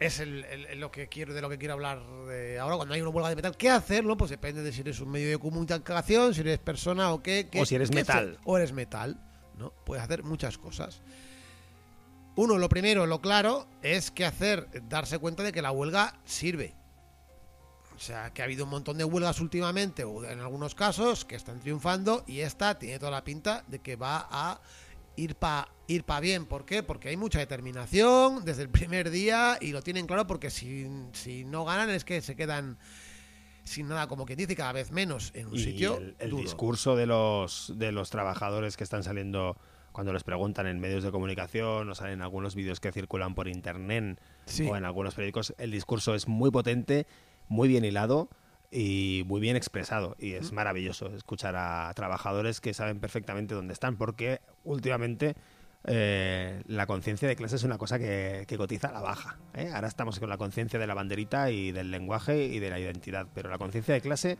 [0.01, 2.95] Es el- el- el lo que quiero, de lo que quiero hablar de ahora, cuando
[2.95, 3.57] hay una huelga de metal.
[3.57, 4.05] ¿Qué hacer?
[4.05, 4.17] No?
[4.17, 7.49] Pues depende de si eres un medio de comunicación, si eres persona o qué.
[7.51, 8.39] qué- O si eres metal.
[8.45, 9.21] O eres metal,
[9.57, 9.71] ¿no?
[9.85, 11.01] Puedes hacer muchas cosas.
[12.35, 16.75] Uno, lo primero, lo claro, es que hacer, darse cuenta de que la huelga sirve.
[17.95, 21.37] O sea, que ha habido un montón de huelgas últimamente, o en algunos casos, que
[21.37, 24.61] están triunfando, y esta tiene toda la pinta de que va a
[25.17, 26.47] ir para ir pa bien.
[26.47, 26.83] ¿Por qué?
[26.83, 31.45] Porque hay mucha determinación desde el primer día y lo tienen claro porque si, si
[31.45, 32.79] no ganan es que se quedan
[33.65, 36.43] sin nada, como quien dice, cada vez menos en un y sitio el, el duro.
[36.43, 39.57] discurso de los de los trabajadores que están saliendo
[39.93, 44.19] cuando les preguntan en medios de comunicación o salen algunos vídeos que circulan por internet
[44.47, 44.67] Sí.
[44.69, 47.07] o en algunos periódicos el discurso es muy potente
[47.49, 48.29] muy bien hilado
[48.73, 53.97] y muy bien expresado y es maravilloso escuchar a trabajadores que saben perfectamente dónde están
[53.97, 55.35] porque últimamente
[55.85, 59.39] eh, la conciencia de clase es una cosa que, que cotiza a la baja.
[59.55, 59.71] ¿eh?
[59.75, 63.27] Ahora estamos con la conciencia de la banderita y del lenguaje y de la identidad,
[63.35, 64.39] pero la conciencia de clase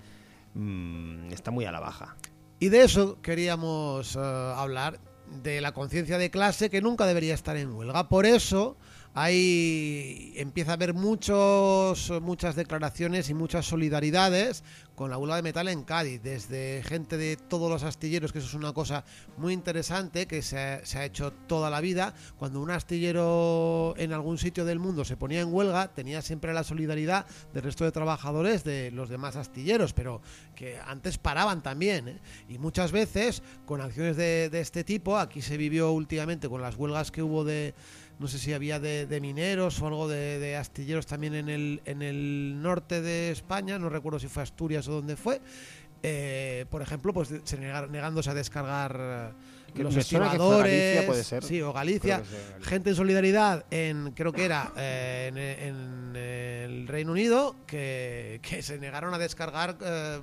[0.55, 2.17] mm, está muy a la baja.
[2.59, 4.99] Y de eso queríamos eh, hablar,
[5.43, 8.09] de la conciencia de clase que nunca debería estar en huelga.
[8.09, 8.77] Por eso
[9.15, 15.69] ahí empieza a haber muchos, muchas declaraciones y muchas solidaridades con la huelga de metal
[15.69, 19.05] en Cádiz, desde gente de todos los astilleros, que eso es una cosa
[19.37, 22.15] muy interesante que se ha, se ha hecho toda la vida.
[22.39, 26.63] Cuando un astillero en algún sitio del mundo se ponía en huelga, tenía siempre la
[26.63, 30.21] solidaridad del resto de trabajadores de los demás astilleros, pero
[30.55, 32.09] que antes paraban también.
[32.09, 32.21] ¿eh?
[32.49, 37.11] Y muchas veces, con acciones de este tipo, aquí se vivió últimamente con las huelgas
[37.11, 37.75] que hubo de,
[38.23, 41.83] no sé si había de, de mineros o algo de, de astilleros también en el,
[41.85, 45.41] en el norte de España, no recuerdo si fue Asturias o dónde fue.
[46.05, 49.35] eh, por ejemplo, pues se negar- negándose a descargar
[49.75, 49.95] Que los
[50.63, 51.45] Galicia, puede ser.
[51.45, 56.89] sí, o Galicia, sea gente en solidaridad en, creo que era eh, en, en el
[56.89, 60.21] Reino Unido, que, que se negaron a descargar eh,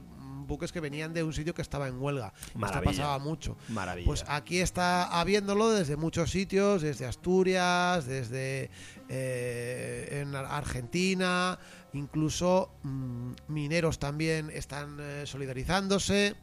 [0.50, 2.34] buques que venían de un sitio que estaba en huelga.
[2.48, 2.92] Esto Maravilla.
[2.92, 3.56] pasaba mucho.
[3.70, 4.06] Maravilla.
[4.06, 8.70] Pues aquí está habiéndolo desde muchos sitios, desde Asturias, desde
[9.08, 11.58] eh, en Ar- Argentina,
[11.94, 16.36] incluso mm, mineros también están eh, solidarizándose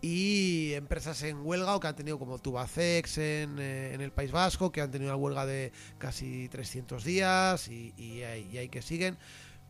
[0.00, 4.30] y empresas en huelga o que han tenido como Tubacex en, eh, en el País
[4.30, 8.80] Vasco, que han tenido una huelga de casi 300 días y, y y hay que
[8.80, 9.18] siguen.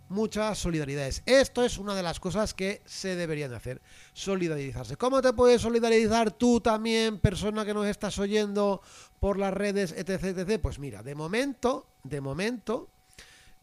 [0.08, 1.22] Muchas solidaridades.
[1.26, 3.82] Esto es una de las cosas que se deberían de hacer.
[4.14, 4.96] Solidarizarse.
[4.96, 8.80] ¿Cómo te puedes solidarizar tú también, persona que nos estás oyendo
[9.20, 10.60] por las redes, etc, etc?
[10.62, 12.88] Pues mira, de momento, de momento,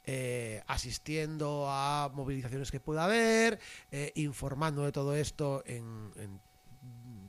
[0.06, 3.60] eh, asistiendo a movilizaciones que pueda haber,
[3.92, 6.45] eh, informando de todo esto en, en-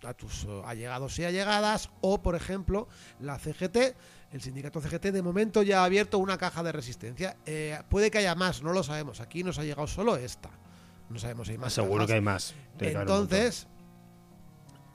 [0.07, 2.89] a tus eh, allegados y allegadas, o por ejemplo,
[3.21, 3.77] la CGT,
[4.33, 7.37] el sindicato CGT de momento ya ha abierto una caja de resistencia.
[7.47, 9.21] Eh, puede que haya más, no lo sabemos.
[9.21, 10.51] Aquí nos ha llegado solo esta.
[11.09, 11.73] No sabemos si hay más.
[11.73, 12.09] Seguro cajas.
[12.09, 12.55] que hay más.
[12.81, 13.69] Entonces,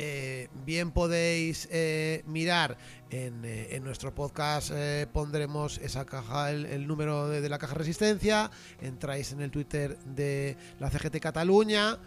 [0.04, 2.76] eh, bien podéis eh, mirar
[3.12, 4.72] en, eh, en nuestro podcast,
[5.14, 8.50] pondremos esa caja, el, el número de, de la caja resistencia,
[8.82, 12.00] entráis en el Twitter de la CGT Cataluña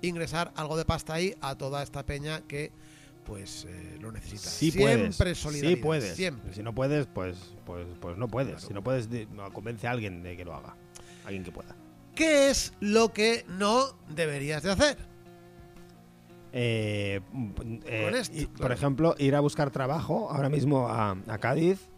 [0.00, 2.72] Ingresar algo de pasta ahí a toda esta peña que
[3.26, 4.48] pues eh, lo necesita.
[4.48, 5.38] Sí siempre puedes.
[5.38, 5.76] solidaridad.
[5.76, 6.16] Sí puedes.
[6.16, 6.54] Siempre.
[6.54, 8.54] Si no puedes, pues, pues, pues no puedes.
[8.54, 8.68] Claro.
[8.68, 9.08] Si no puedes,
[9.52, 10.76] convence a alguien de que lo haga.
[11.24, 11.76] Alguien que pueda.
[12.14, 14.96] ¿Qué es lo que no deberías de hacer?
[16.52, 17.50] Eh, mm,
[17.84, 21.90] eh, Con esto, y, Por ejemplo, ir a buscar trabajo ahora mismo a, a Cádiz,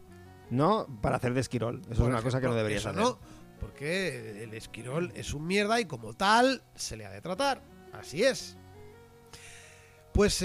[0.50, 0.86] ¿no?
[1.00, 1.82] Para hacer de esquirol.
[1.82, 3.00] Eso Por es una cosa que no deberías hacer.
[3.00, 3.18] no,
[3.60, 7.62] porque el esquirol es un mierda y como tal se le ha de tratar.
[7.92, 8.56] Así es.
[10.18, 10.44] Pues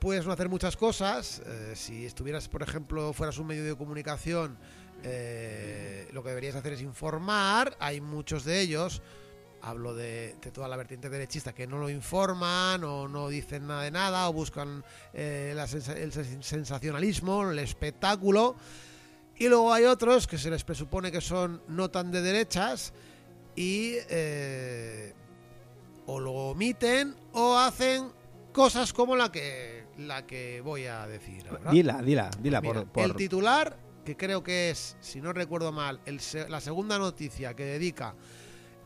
[0.00, 1.40] puedes no hacer muchas cosas.
[1.46, 4.58] eh, si estuvieras, por ejemplo, fueras un medio de comunicación,
[5.02, 7.74] eh, lo que deberías hacer es informar.
[7.80, 9.00] Hay muchos de ellos.
[9.62, 13.92] Hablo de, toda la vertiente derechista que no lo informan o no dicen nada de
[13.92, 14.84] nada o buscan
[15.14, 18.56] eh, el sen- sensacionalismo, el espectáculo.
[19.36, 22.92] Y luego hay otros que se les presupone que son no tan de derechas
[23.56, 23.94] y
[26.04, 28.20] o lo omiten o hacen
[28.52, 31.70] cosas como la que la que voy a decir ahora.
[31.70, 32.60] Dila, dila, dila.
[32.60, 36.60] Mira, por, por- El titular, que creo que es, si no recuerdo mal, el la
[36.60, 38.14] segunda noticia que dedica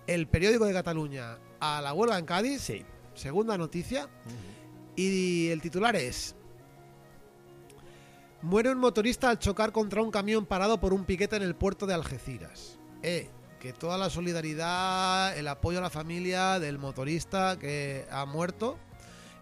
[0.06, 2.84] el periódico de Cataluña a la huelga en Cádiz, Sí.
[3.14, 4.08] segunda noticia,
[4.94, 6.34] y el titular es
[8.42, 11.86] Muere un motorista al chocar contra un camión parado por un piquete en el puerto
[11.86, 12.78] de Algeciras.
[13.02, 18.78] Eh, que toda la solidaridad, el apoyo a la familia del motorista que ha muerto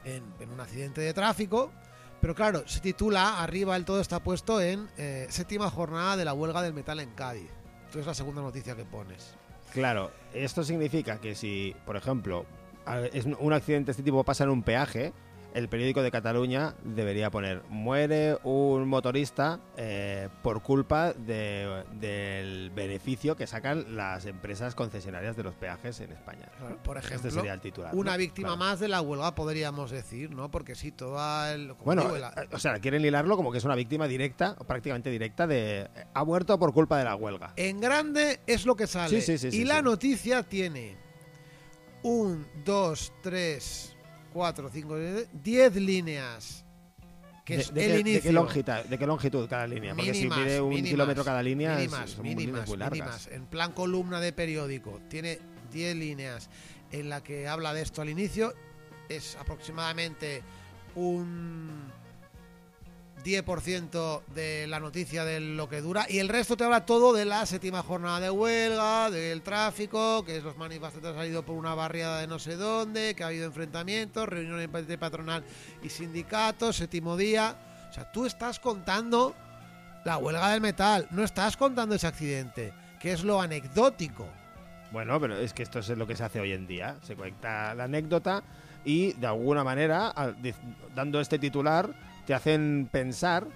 [0.05, 1.73] en, en un accidente de tráfico.
[2.21, 6.33] Pero claro, se titula, arriba el todo está puesto en eh, séptima jornada de la
[6.33, 7.51] huelga del metal en Cádiz.
[7.87, 9.35] Esto es la segunda noticia que pones.
[9.73, 12.47] Claro, esto significa que si, por ejemplo,
[13.39, 15.13] un accidente de este tipo pasa en un peaje,
[15.55, 23.37] el periódico de Cataluña debería poner muere un motorista eh, por culpa de- del beneficio
[23.37, 26.51] que sacan las empresas concesionarias de los peajes en España.
[26.59, 27.95] Claro, por ejemplo, este sería el titular.
[27.95, 28.19] Una ¿no?
[28.19, 28.59] víctima Claro.
[28.59, 30.51] más de la huelga, podríamos decir, ¿no?
[30.51, 31.73] Porque sí, toda el.
[31.85, 34.65] Bueno, digo, la- eh, o sea, quieren hilarlo como que es una víctima directa, o
[34.65, 35.89] prácticamente directa, de.
[36.15, 37.53] Ha muerto por culpa de la huelga.
[37.57, 39.21] En grande es lo que sale.
[39.21, 40.97] Sí, sí, sí, y la noticia tiene
[42.03, 43.94] un, dos, tres,
[44.35, 44.97] cuatro, cinco,
[45.33, 46.65] diez líneas.
[47.45, 48.21] Que de, es de el inicio.
[48.21, 49.95] de qué longitud, ¿De qué longitud cada línea?
[49.95, 52.99] Porque Mínimas, si mide un mínimas, kilómetro cada línea, mínimas, son mínimas, muy largas.
[52.99, 53.29] mínimas.
[53.29, 55.01] En plan columna de periódico.
[55.09, 55.39] Tiene
[55.73, 56.51] 10 líneas
[56.91, 58.55] en la que habla de esto al inicio.
[59.09, 60.43] Es aproximadamente
[60.97, 61.93] un
[63.25, 66.07] 10% de la noticia de lo que dura.
[66.09, 70.41] Y el resto te habla todo de la séptima jornada de huelga, del tráfico, que
[70.41, 74.29] los manifestantes han salido por una barriada de no sé dónde, que ha habido enfrentamientos,
[74.29, 74.69] reuniones
[74.99, 75.43] patronal
[75.83, 77.57] y sindicatos, séptimo día.
[77.91, 79.35] O sea, tú estás contando
[80.05, 84.29] la huelga del metal, no estás contando ese accidente, que es lo anecdótico.
[84.93, 86.97] Bueno, pero es que esto es lo que se hace hoy en día.
[87.03, 88.45] Se cuenta la anécdota
[88.85, 90.15] y de alguna manera,
[90.95, 91.95] dando este titular,
[92.27, 93.47] te hacen pensar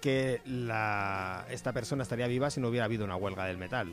[0.00, 3.92] que la, esta persona estaría viva si no hubiera habido una huelga del metal.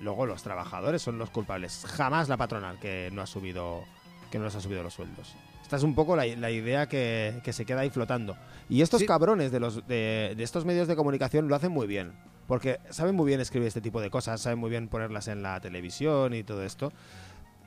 [0.00, 3.84] Luego los trabajadores son los culpables, jamás la patronal que no ha subido
[4.30, 5.34] que no les ha subido los sueldos.
[5.62, 8.36] Esta es un poco la, la idea que, que se queda ahí flotando.
[8.68, 9.06] Y estos Sí.
[9.06, 12.12] cabrones de, los, de, de estos medios de comunicación lo hacen muy bien.
[12.46, 15.58] Porque saben muy bien escribir este tipo de cosas, saben muy bien ponerlas en la
[15.60, 16.92] televisión y todo esto.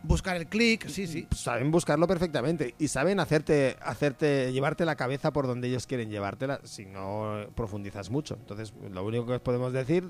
[0.04, 1.28] Buscar el clic, sí, sí.
[1.36, 6.62] Saben buscarlo perfectamente y saben hacerte, hacerte, llevarte la cabeza por donde ellos quieren llevártela
[6.64, 8.36] si no profundizas mucho.
[8.36, 10.10] Entonces, lo único que os podemos decir,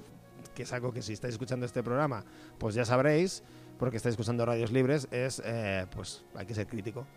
[0.54, 2.24] que es algo que si estáis escuchando este programa,
[2.58, 3.44] pues ya sabréis,
[3.80, 7.08] porque estáis escuchando radios libres, es eh, pues hay que ser crítico.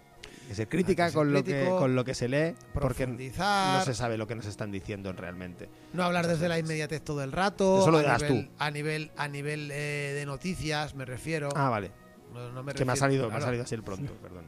[0.42, 3.84] Hay que ser crítica ser con, Lo que, con lo que se lee, porque no
[3.84, 5.68] se sabe lo que nos están diciendo realmente.
[5.92, 7.80] No hablar desde la inmediatez todo el rato.
[7.80, 8.52] Eso lo a nivel, tú.
[8.58, 11.50] A nivel, a nivel eh, de noticias, me refiero.
[11.54, 11.92] Ah, vale.
[12.32, 14.44] No, no me Que me ha salido, me ha salido así el pronto, perdón.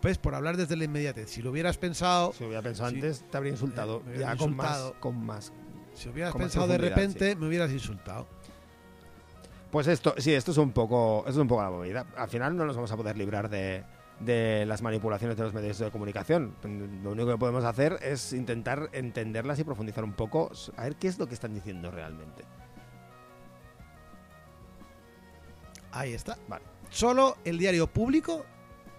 [0.00, 1.30] Pues por hablar desde la inmediatez.
[1.30, 2.96] Si lo hubieras pensado, Si lo hubiera pensado Sí.
[2.96, 4.02] antes, te habría insultado.
[4.08, 5.00] Eh, ya con más, insultado.
[5.00, 5.52] con más.
[5.94, 8.26] si hubieras pensado de repente, me hubieras insultado.
[9.70, 12.06] Pues esto, sí, esto es un poco, esto es un poco la movida.
[12.16, 13.84] Al final no nos vamos a poder librar de,
[14.18, 16.56] de las manipulaciones de los medios de comunicación.
[17.04, 21.06] Lo único que podemos hacer es intentar entenderlas y profundizar un poco, a ver qué
[21.06, 22.42] es lo que están diciendo realmente.
[25.92, 26.36] Ahí está.
[26.48, 26.64] Vale.
[26.90, 28.44] Solo el diario público,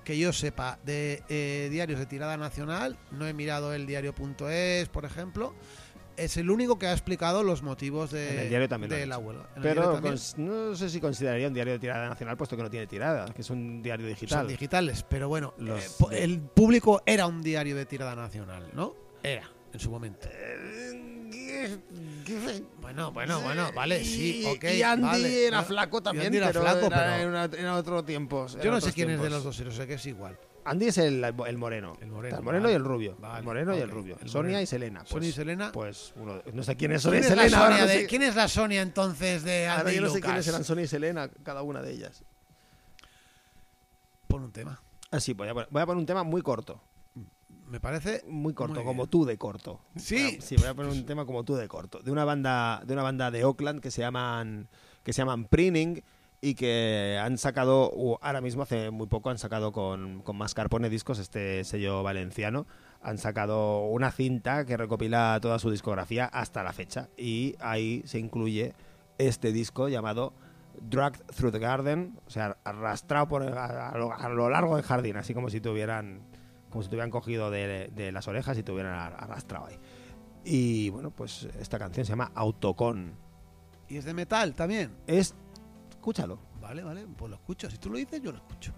[0.04, 5.06] que yo sepa, de eh, diarios de tirada nacional, no he mirado el diario.es, por
[5.06, 5.54] ejemplo,
[6.18, 9.18] es el único que ha explicado los motivos de, En el diario también de la
[9.18, 9.50] huelga.
[9.52, 12.64] ¿En el diario Pero no sé si consideraría un diario de tirada nacional, puesto que
[12.64, 14.40] no tiene tirada, que es un diario digital.
[14.40, 18.70] Son digitales, pero bueno, Los eh, de- el público era un diario de tirada nacional,
[18.74, 18.96] ¿no?
[19.24, 20.28] Era, en su momento.
[22.82, 24.64] Bueno, bueno, bueno, vale, sí, Y- ok.
[24.76, 25.48] Y Andy vale.
[25.48, 28.48] era flaco también, Andy era pero flaco, era, pero- era- era otro tiempo.
[28.64, 30.38] Yo no sé quién es de los dos, pero sé que es igual.
[30.64, 31.98] Andy es el, el moreno.
[32.02, 32.74] El moreno, El moreno vale.
[32.74, 33.16] y el rubio.
[33.20, 34.18] Vale, el moreno y el rubio.
[34.22, 35.00] El Sonia y Selena.
[35.00, 35.72] Pues, Sonia y Selena.
[35.72, 37.64] Pues uno de- no sé quién es Sonia y ¿Quién es, la Selena.
[37.64, 40.30] ahora no sé- ¿Quién es la Sonia entonces de ahora Andy yo no sé Lucas?
[40.30, 42.24] quiénes eran Sonia y Selena, cada una de ellas.
[44.28, 44.80] Pon un tema.
[45.10, 46.80] Así, voy a, poner, voy a poner un tema muy corto.
[47.72, 49.80] Me parece Muy corto, Muy como tú de corto.
[49.96, 50.38] Sí.
[50.38, 52.00] A- sí, voy a poner un tema como tú de corto.
[52.00, 54.68] De una banda, de una banda de Oakland que se llaman,
[55.04, 56.04] que se llaman Printing
[56.42, 61.20] y que han sacado, ahora mismo hace muy poco han sacado con, con Mascarpone Discos,
[61.20, 62.66] este sello valenciano,
[63.02, 67.10] han sacado una cinta que recopila toda su discografía hasta la fecha.
[67.16, 68.74] Y ahí se incluye
[69.18, 70.34] este disco llamado
[70.82, 74.84] Dragged Through the Garden, o sea, arrastrado por el- a lo, a lo largo del
[74.84, 76.22] jardín, así como si tuvieran
[76.72, 79.78] como si te hubieran cogido de, de las orejas y te hubieran ar- arrastrado ahí.
[80.44, 83.14] Y bueno, pues esta canción se llama Autocon.
[83.88, 84.96] y es de metal también.
[85.06, 85.36] Es,
[85.92, 86.40] escúchalo.
[86.60, 87.70] Vale, vale, pues lo escucho.
[87.70, 88.72] Si tú lo dices, yo lo escucho.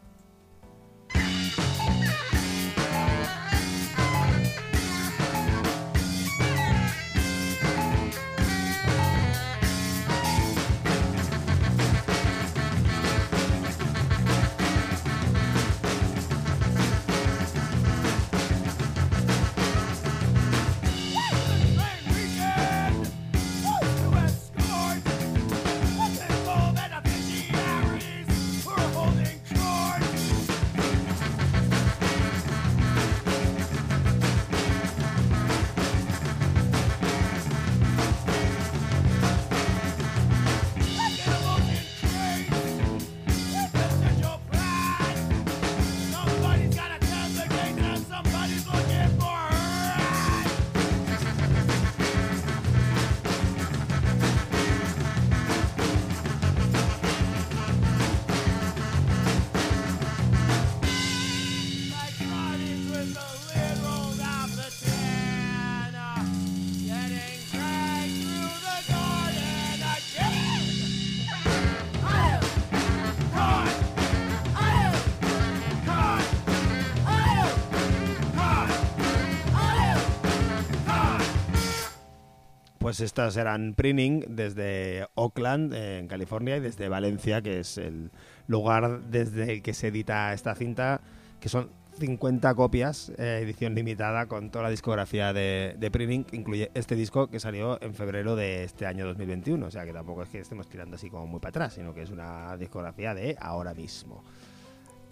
[82.93, 88.11] Pues estas eran Printing desde Oakland, en California, y desde Valencia, que es el
[88.45, 91.01] lugar desde el que se edita esta cinta,
[91.39, 96.69] que son 50 copias, eh, edición limitada, con toda la discografía de, de Printing, incluye
[96.75, 99.65] este disco que salió en febrero de este año 2021.
[99.65, 102.03] O sea que tampoco es que estemos tirando así como muy para atrás, sino que
[102.03, 104.23] es una discografía de ahora mismo.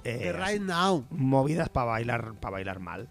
[0.03, 1.03] Eh, right now.
[1.09, 3.09] movidas para bailar, para bailar mal.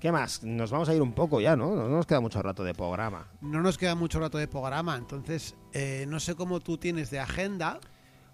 [0.00, 0.42] ¿Qué más?
[0.42, 1.76] Nos vamos a ir un poco ya, ¿no?
[1.76, 3.26] No nos queda mucho rato de programa.
[3.42, 7.20] No nos queda mucho rato de programa, entonces eh, no sé cómo tú tienes de
[7.20, 7.78] agenda.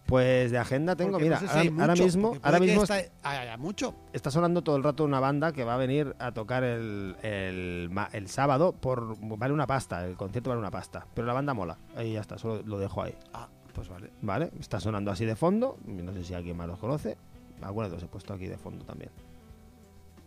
[0.07, 3.57] Pues de agenda tengo, porque mira, no sé si ahora, mismo, ahora mismo está- haya-
[3.57, 3.97] mucho.
[4.12, 8.29] está sonando todo el rato una banda que va a venir a tocar el, el,
[8.29, 11.77] sábado por vale una pasta, el concierto vale una pasta, pero la banda mola.
[11.97, 13.17] Ahí ya está, solo lo dejo ahí.
[13.35, 14.12] Ah, pues vale.
[14.23, 14.53] ¿Vale?
[14.61, 17.19] Está sonando así de fondo, no sé si alguien más los conoce.
[17.61, 19.11] Algunos los he puesto aquí de fondo también.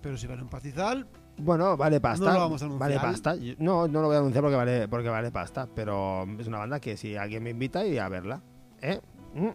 [0.01, 1.07] Pero si vale un pastizal,
[1.39, 2.25] Bueno, vale pasta.
[2.25, 2.89] No lo vamos a anunciar.
[2.89, 3.35] Vale pasta.
[3.57, 5.67] No, no lo voy a anunciar porque vale, porque vale pasta.
[5.73, 8.41] Pero es una banda que si alguien me invita, iría a verla.
[8.81, 8.99] ¿Eh?
[9.33, 9.49] Mm.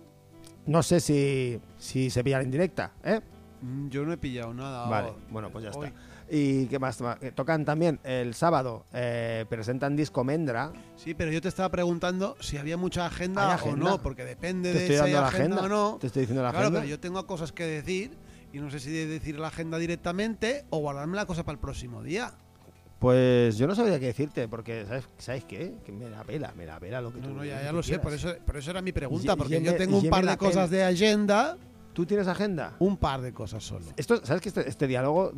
[0.67, 2.93] No sé si, si se pillará en directa.
[3.03, 3.21] ¿Eh?
[3.61, 4.89] mm, yo no he pillado nada.
[4.89, 5.89] Vale, bueno, pues ya Hoy.
[5.89, 6.01] está.
[6.31, 6.99] ¿Y qué más?
[7.21, 10.73] Eh, Tocan también el sábado, eh, presentan disco Mendra.
[10.97, 13.91] Sí, pero yo te estaba preguntando si había mucha agenda, ¿Hay o agenda?
[13.91, 15.77] no, porque depende de si hay dando la agenda, agenda.
[15.77, 15.99] o no.
[15.99, 16.81] Te estoy diciendo la claro, agenda.
[16.81, 18.17] pero yo tengo cosas que decir
[18.55, 21.59] y no sé si de decir la agenda directamente o guardarme la cosa para el
[21.61, 22.33] próximo día.
[22.99, 25.75] Pues yo no sabría qué decirte, porque ¿sabes, ¿sabes qué?
[25.85, 27.83] Que me la pela, me la pela lo que No, tú no, ya, ya lo
[27.83, 30.25] sé, por eso, por eso era mi pregunta, porque y yo me- tengo un par
[30.25, 31.59] de cosas de agenda,
[31.95, 32.75] ¿Tú tienes agenda?
[32.81, 33.87] un par de cosas solo.
[33.97, 35.33] Esto, ¿Sabes que este, este diálogo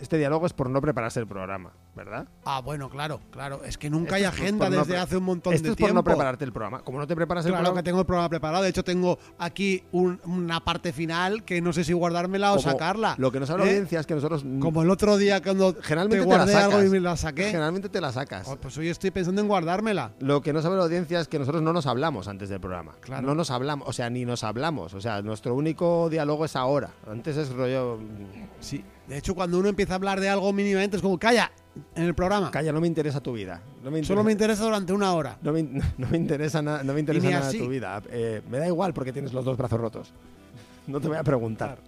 [0.00, 2.28] este diálogo es por no prepararse el programa, ¿verdad?
[2.44, 5.54] Ah, bueno, claro, claro, es que nunca Esto hay agenda no desde hace un montón
[5.54, 5.94] Esto de es por tiempo.
[5.94, 6.80] no prepararte el programa.
[6.80, 8.62] Como no te preparas el Claro programa, que tengo el programa preparado.
[8.62, 13.14] De hecho, tengo aquí un- una parte final que no sé si guardármela o sacarla.
[13.18, 13.70] Lo que no sabe la ¿Eh?
[13.70, 16.74] audiencia es que nosotros Como el otro día cuando generalmente te te, la guardé sacas.
[16.74, 17.44] algo y me la saqué.
[17.46, 18.46] Generalmente te la sacas.
[18.48, 20.12] Oh, pues hoy estoy pensando en guardármela.
[20.20, 22.92] Lo que no sabe la audiencia es que nosotros no nos hablamos antes del programa.
[23.00, 23.26] Claro.
[23.26, 24.92] No nos hablamos, o sea, ni nos hablamos.
[24.94, 26.90] O sea, nuestro único diálogo es ahora.
[27.10, 27.98] Antes es rollo.
[27.98, 28.84] mm, Sí.
[29.08, 31.50] De hecho, cuando uno empieza a hablar de algo mínimamente es como, calla,
[31.94, 32.50] en el programa.
[32.50, 33.60] Calla, no me interesa tu vida.
[33.82, 35.36] No me Solo me interesa- durante una hora.
[35.42, 37.58] No me, no me interesa, na- no me interesa nada así.
[37.58, 38.02] tu vida.
[38.10, 40.12] Eh, me da igual porque tienes los dos brazos rotos.
[40.86, 41.78] No te voy a preguntar.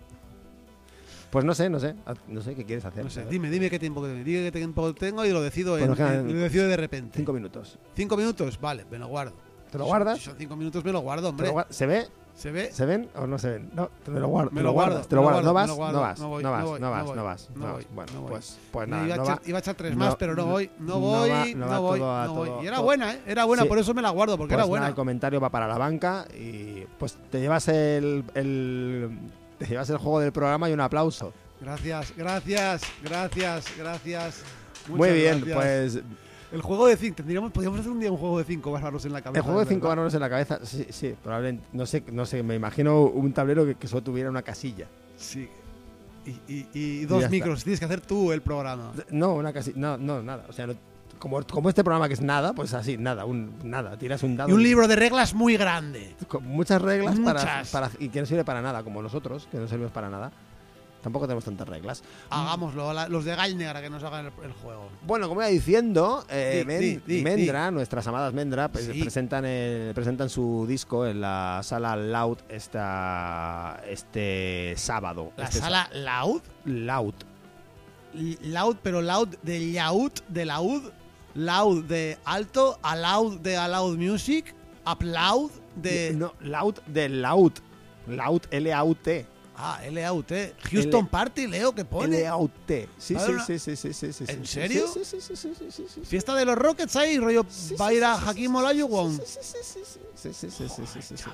[1.30, 1.94] Pues no sé, no sé.
[2.06, 3.04] Haz- No sé qué quieres hacer.
[3.04, 4.24] No sé, dime, dime qué tiempo que tengo.
[4.24, 7.16] Dime qué tiempo tengo y lo decido, en- en- lo decido de repente.
[7.16, 7.78] Cinco minutos.
[7.94, 8.58] ¿Cinco minutos?
[8.60, 9.34] Vale, me lo guardo.
[9.70, 10.20] ¿Te lo Si guardas?
[10.20, 11.48] son cinco minutos me lo guardo, ¿Te hombre.
[11.48, 12.06] lo ¿Se ve?
[12.36, 12.70] ¿Se ve?
[12.70, 13.70] ¿Se ven o no se ven?
[13.72, 14.50] No, te lo guardo.
[14.50, 15.42] Me te lo guardo, te lo guardas.
[15.42, 15.68] ¿No guardo, vas?
[15.68, 16.00] No guardo.
[16.02, 16.42] vas, No vas,
[16.80, 17.48] no vas, no vas.
[17.54, 17.86] no vas.
[17.94, 20.34] Bueno, pues, pues nada, iba, a no echar, va- iba a echar tres más, pero
[20.34, 22.50] no voy, no voy, no, voy, no voy.
[22.62, 23.22] Y era buena, ¿eh?
[23.26, 24.88] Era buena, por eso me la guardo, porque Pues era nada, buena.
[24.88, 29.18] el comentario va para la banca y pues te llevas el, el-
[29.58, 31.32] te llevas el juego del programa y un aplauso.
[31.58, 34.42] Gracias, gracias, gracias, gracias.
[34.88, 36.00] Muy bien, pues
[36.56, 39.12] El juego de cinco, tendríamos, podríamos hacer un día un juego de cinco bárbaros en
[39.12, 39.38] la cabeza.
[39.38, 39.96] el juego de es cinco verdad.
[39.96, 43.64] balones en la cabeza, sí, sí, probablemente, no sé, no sé, me imagino un tablero
[43.66, 44.86] que, que solo tuviera una casilla.
[45.16, 45.48] Sí.
[46.24, 47.30] Y, y- y dos está.
[47.30, 48.92] micros, tienes que hacer tú el programa.
[49.10, 50.74] No, una casilla, no, no, nada, o sea, no-
[51.18, 54.50] como, como este programa que es nada, pues así, nada, un, nada, tiras un dado.
[54.50, 56.14] Y un libro de reglas muy grande.
[56.28, 59.68] con muchas reglas Para, para- y que no sirve para nada, como nosotros, que no
[59.68, 60.32] servimos para nada.
[61.06, 62.02] Tampoco tenemos tantas reglas.
[62.30, 64.88] Hagámoslo, la- los de Gallnegra que nos hagan el, el juego.
[65.06, 69.00] Bueno, como iba diciendo, eh, Di, Men- di, di, Mendra, nuestras amadas Mendra, pues, Sí.
[69.00, 75.30] presentan, el- presentan su disco en la sala Loud esta, este sábado.
[75.36, 76.42] La Este sala Loud.
[76.64, 77.14] Loud.
[78.42, 80.82] Loud, pero Loud de Laud, de Laud.
[81.34, 84.56] Loud de alto, a Loud de a Loud Music.
[84.90, 86.14] Uploud de.
[86.16, 87.52] No, Loud de Loud.
[88.08, 89.26] Loud, L-A-U-T.
[89.58, 90.54] Ah, L-A-U-T.
[90.70, 92.18] Houston L- Party, Leo, que pone.
[92.20, 92.88] L-A-U-T.
[92.98, 94.86] Sí, ¿Vale sí, una- sí, sí, sí, sí, sí, ¿En serio?
[94.92, 96.00] Sí, sí, sí, sí, sí, sí.
[96.04, 97.44] Fiesta de los Rockets ahí, rollo.
[97.80, 98.60] Va a ir a sí, Hakim sí.
[99.16, 101.30] Sí, sí, sí, sí, sí, sí, sí, sí, sí, sí, sí, sí.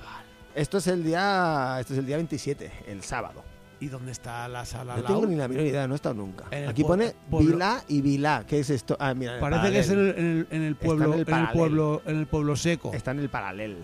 [0.54, 3.42] Esto es el día, esto es el día 27, el sábado.
[3.80, 6.44] ¿Y dónde está la sala No tengo ni la menor idea, no he estado nunca.
[6.68, 7.14] Aquí pone.
[7.28, 8.44] Vila y Vila.
[8.46, 8.96] ¿Qué es esto?
[9.00, 11.14] Ah, mira, Parece que es en el, en el- en el Está pueblo, en el
[11.14, 11.52] en el paralel.
[11.58, 12.92] pueblo, en el pueblo seco.
[12.94, 13.78] Está en el paralel.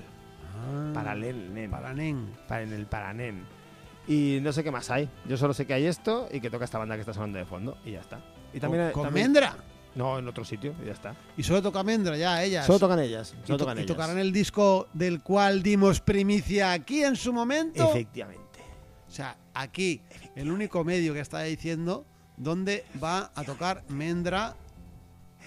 [0.55, 1.71] Ah, Paralel, nen.
[1.71, 2.29] Paranén.
[2.47, 3.45] Pa- en el Paranen.
[4.09, 5.09] Y no sé qué más hay.
[5.29, 7.45] Yo solo sé que hay esto y que toca esta banda que está sonando de
[7.45, 8.21] fondo y ya está.
[8.55, 9.57] Y también, con, con también- Mendra.
[9.95, 11.15] No, en otro sitio y ya está.
[11.37, 12.65] Y solo toca Mendra, ya, ellas.
[12.67, 13.35] Solo tocan ellas.
[13.43, 17.33] y, Solo to- tocan y tocarán el disco del cual dimos primicia aquí en su
[17.33, 17.91] momento.
[17.91, 18.61] Efectivamente.
[19.07, 20.01] O sea, aquí,
[20.37, 22.07] el único medio que está diciendo
[22.37, 24.55] dónde va a tocar Mendra.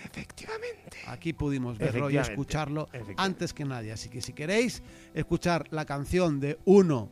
[0.04, 0.98] Efectivamente.
[1.08, 3.92] Aquí pudimos verlo y escucharlo antes que nadie.
[3.92, 4.82] Así que si queréis
[5.14, 7.10] escuchar la canción de uno,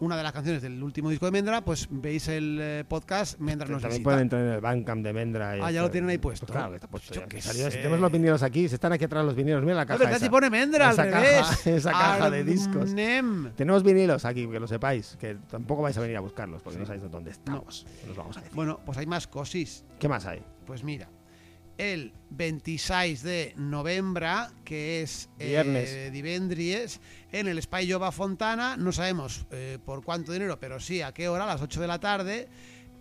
[0.00, 3.68] una de las canciones del último disco de Mendra, pues veis el eh, podcast Mendra
[3.68, 4.04] nos También visita.
[4.04, 5.56] pueden entrar en el Bandcamp de Mendra.
[5.56, 6.46] y Ah, ya lo tienen ahí puesto.
[6.46, 7.14] Pues claro que está puesto.
[7.14, 7.70] Yo ya, qué que salió.
[7.70, 9.98] Si tenemos los vinilos aquí, si están aquí atrás los vinilos, mira la caja.
[9.98, 10.16] ¿verdad?
[10.16, 10.30] esa.
[10.30, 11.40] Pone Mendra al revés.
[11.40, 12.94] caja- esa caja de discos.
[13.56, 16.86] Tenemos vinilos aquí, que lo sepáis, que tampoco vais a venir a buscarlos porque no
[16.86, 17.86] sabéis dónde estamos.
[18.06, 18.14] No.
[18.14, 18.54] Vamos a decir.
[18.56, 19.84] Bueno, pues hay más cosis.
[19.98, 20.42] ¿Qué más hay?
[20.66, 21.08] Pues mira,
[21.80, 24.28] el 26 de noviembre,
[24.64, 26.12] que es eh, Viernes.
[26.12, 27.00] divendries,
[27.32, 31.28] en el Espai Jove Fontana, no sabemos eh, por cuánto dinero, pero sí a qué
[31.30, 32.48] hora, a las 8 de la tarde,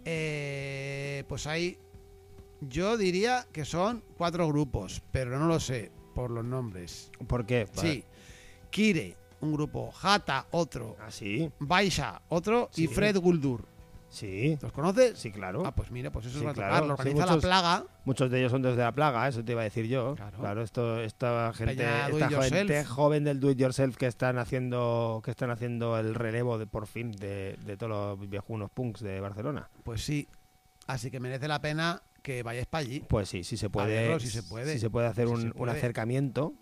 [0.06, 1.78] eh, pues hay,
[2.62, 7.12] yo diría que son cuatro grupos, pero no lo sé por los nombres.
[7.28, 7.68] ¿Por qué?
[7.74, 8.06] Sí,
[8.70, 11.52] Kire, un grupo, Jata, otro, ¿Ah, sí?
[11.60, 12.88] Baisha, otro, y.
[12.88, 13.68] Fred Guldur.
[14.10, 14.58] Sí.
[14.62, 15.18] ¿Los conoces?
[15.20, 15.64] Sí, claro.
[15.66, 16.86] Ah, pues mira, pues eso Sí, claro.
[16.86, 17.86] Sí, organiza muchos- La Plaga.
[18.06, 20.16] Muchos de ellos son desde la plaga, eso te iba a decir yo.
[20.16, 20.38] Claro.
[20.40, 25.22] Claro, esto, esta gente, Peña esta gente joven del do it yourself que están haciendo,
[25.24, 29.20] que están haciendo el relevo de por fin de, de todos los viejunos punks de
[29.20, 29.70] Barcelona.
[29.84, 30.28] Pues sí.
[30.88, 33.02] Así que merece la pena que vayáis para allí.
[33.08, 34.74] Pues sí, si se puede, verlo, si se puede.
[34.74, 35.72] si se puede hacer Si un, se un puede.
[35.74, 36.54] acercamiento.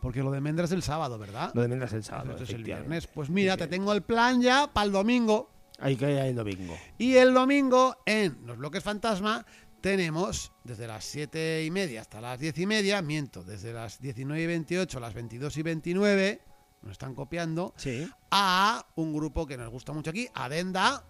[0.00, 1.52] Porque lo de Mendra es el sábado, ¿verdad?
[1.54, 2.32] Lo de Mendras el sábado.
[2.32, 3.06] Esto es el viernes.
[3.06, 3.70] Pues mira, Sí, te sí.
[3.70, 5.50] tengo el plan ya para el domingo.
[5.78, 6.76] Hay que ir el domingo.
[6.98, 9.44] Y el domingo en los bloques fantasma
[9.80, 14.42] tenemos desde las 7 y media hasta las 10 y media, miento, desde las 19
[14.42, 16.42] y 28 a las 22 y 29,
[16.82, 18.10] nos están copiando, Sí.
[18.30, 21.04] a un grupo que nos gusta mucho aquí, Adenda,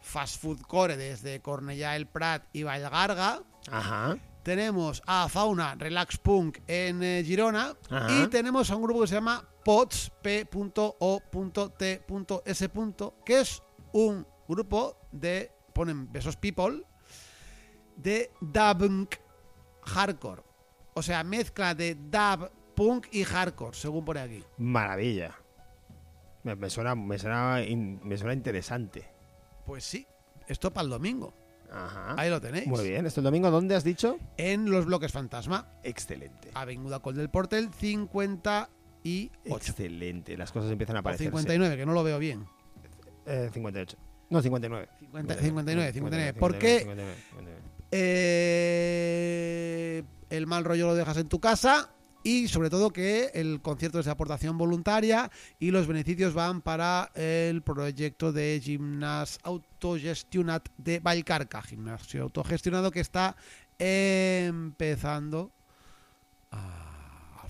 [0.00, 3.42] Fast Food Core desde Cornellà el Prat y Vallgarga.
[3.70, 4.16] Ajá.
[4.42, 7.74] Tenemos a Fauna Relax Punk en eh, Girona.
[7.90, 8.22] Ajá.
[8.22, 10.12] Y tenemos a un grupo que se llama POTS,
[11.36, 12.70] P.O.T.S.
[13.24, 13.62] que es
[13.92, 16.82] un grupo de, ponen Besos People,
[17.96, 19.08] de dub
[19.82, 20.42] hardcore.
[20.94, 24.44] O sea, mezcla de dub, punk y hardcore, según pone aquí.
[24.58, 25.34] Maravilla.
[26.42, 29.06] Me, me suena, me, suena in- me suena interesante.
[29.64, 30.06] Pues sí,
[30.46, 31.34] esto para el domingo.
[31.70, 32.14] Ajá.
[32.16, 32.68] Ahí lo tenéis.
[32.68, 33.04] Muy bien.
[33.06, 34.18] ¿Esto el domingo dónde has dicho?
[34.36, 36.50] En los bloques fantasma, Excelente.
[36.54, 39.30] Avenida Col del Portel 58.
[39.44, 40.36] Excelente.
[40.36, 41.26] Las cosas empiezan a aparecer.
[41.26, 42.46] 59, que no lo veo bien.
[43.26, 43.96] Eh, 58.
[44.30, 44.88] No, 59.
[45.00, 46.32] 50, 59, 59.
[46.34, 47.60] ¿Por qué 59, 59.
[48.66, 51.90] eh, el mal rollo lo dejas en tu casa?
[52.24, 57.12] Y sobre todo que el concierto es de aportación voluntaria y los beneficios van para
[57.14, 63.36] el proyecto de gimnas autogestionat de Valcarca, gimnasio autogestionado que está
[63.78, 65.52] empezando
[66.50, 66.82] a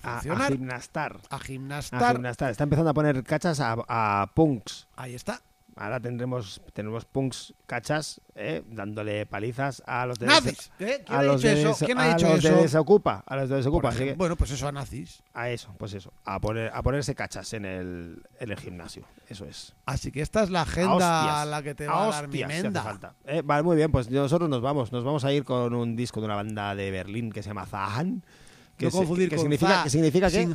[0.03, 1.17] A, a gimnastar.
[1.31, 2.15] a A gimnastar.
[2.15, 2.51] gimnastar.
[2.51, 4.87] Está empezando a poner cachas a, a punks.
[4.95, 5.41] Ahí está.
[5.77, 10.71] Ahora tendremos, tenemos punks cachas eh, dándole palizas a los de Nazis.
[10.79, 11.03] ¿eh?
[11.05, 11.85] ¿Quién a ha los dicho de eso?
[11.85, 12.55] ¿Quién a ha dicho eso?
[12.61, 15.21] desocupa, a los de desocupa, así que Bueno, pues eso a nazis.
[15.33, 19.45] a eso, pues eso, a poner a ponerse cachas en el, en el gimnasio, eso
[19.45, 19.75] es.
[19.85, 21.35] Así que esta es la A agenda hostias.
[21.37, 22.83] a la que te A va a dar mi hostias, si menda.
[22.83, 23.13] falta.
[23.25, 26.19] Eh, vale, muy bien, pues nosotros nos vamos, nos vamos a ir con un disco
[26.21, 28.23] de una banda de Berlín que se llama Zahan.
[28.77, 30.47] Que, no se- confundir que con significa, que significa que.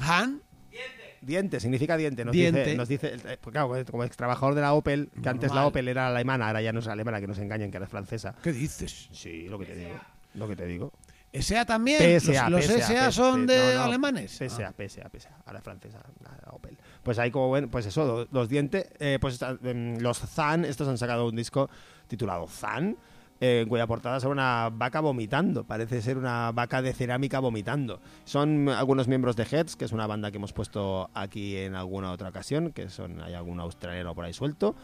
[1.22, 2.24] Diente, significa diente.
[2.24, 2.60] Nos Diente.
[2.64, 5.66] dice, nos dice eh, pues claro, como ex trabajador de la Opel, que antes la.
[5.66, 8.34] Opel era alemana, ahora ya no es alemana, que nos engañan, que ahora es francesa.
[8.42, 9.08] ¿Qué dices?
[9.12, 9.94] Sí, lo que te digo.
[10.34, 10.92] Lo que te digo.
[11.32, 11.98] ¿SA también?
[12.20, 14.32] PSA, ¿Los, los PSA, SA son PSA, de no, no, alemanes?
[14.32, 14.74] PSA, Ah.
[14.76, 15.30] PSA, PSA.
[15.46, 15.98] Ahora es francesa,
[16.44, 16.76] la Opel.
[17.02, 20.86] Pues ahí como ven, pues eso, lo- los dientes, eh, pues em, los Zan, estos
[20.88, 21.70] han sacado un disco
[22.06, 22.96] titulado Zan,
[23.42, 25.64] eh, en cuya portada sale una vaca vomitando.
[25.64, 28.00] Parece ser una vaca de cerámica vomitando.
[28.24, 32.12] Son algunos miembros de Heads, que es una banda que hemos puesto aquí en alguna
[32.12, 34.76] otra ocasión, que son hay algún australiano por ahí suelto,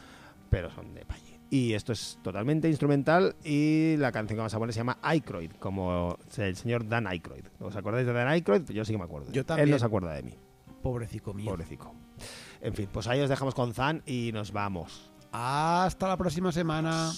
[0.50, 1.38] pero son de Palle.
[1.50, 5.52] Y esto es totalmente instrumental y la canción que vamos a poner se llama Aykroyd,
[5.52, 7.44] como el señor Dan Aykroyd.
[7.60, 8.68] ¿Os acordáis de Dan Aykroyd?
[8.70, 9.30] Yo sí que me acuerdo.
[9.32, 9.70] Yo Él también.
[9.70, 10.34] no se acuerda de mí,
[10.82, 11.50] Pobrecico mío.
[11.52, 11.94] pobrecico.
[12.60, 15.10] En fin, pues ahí os dejamos con Zan y nos vamos.
[15.32, 17.10] Hasta la próxima semana.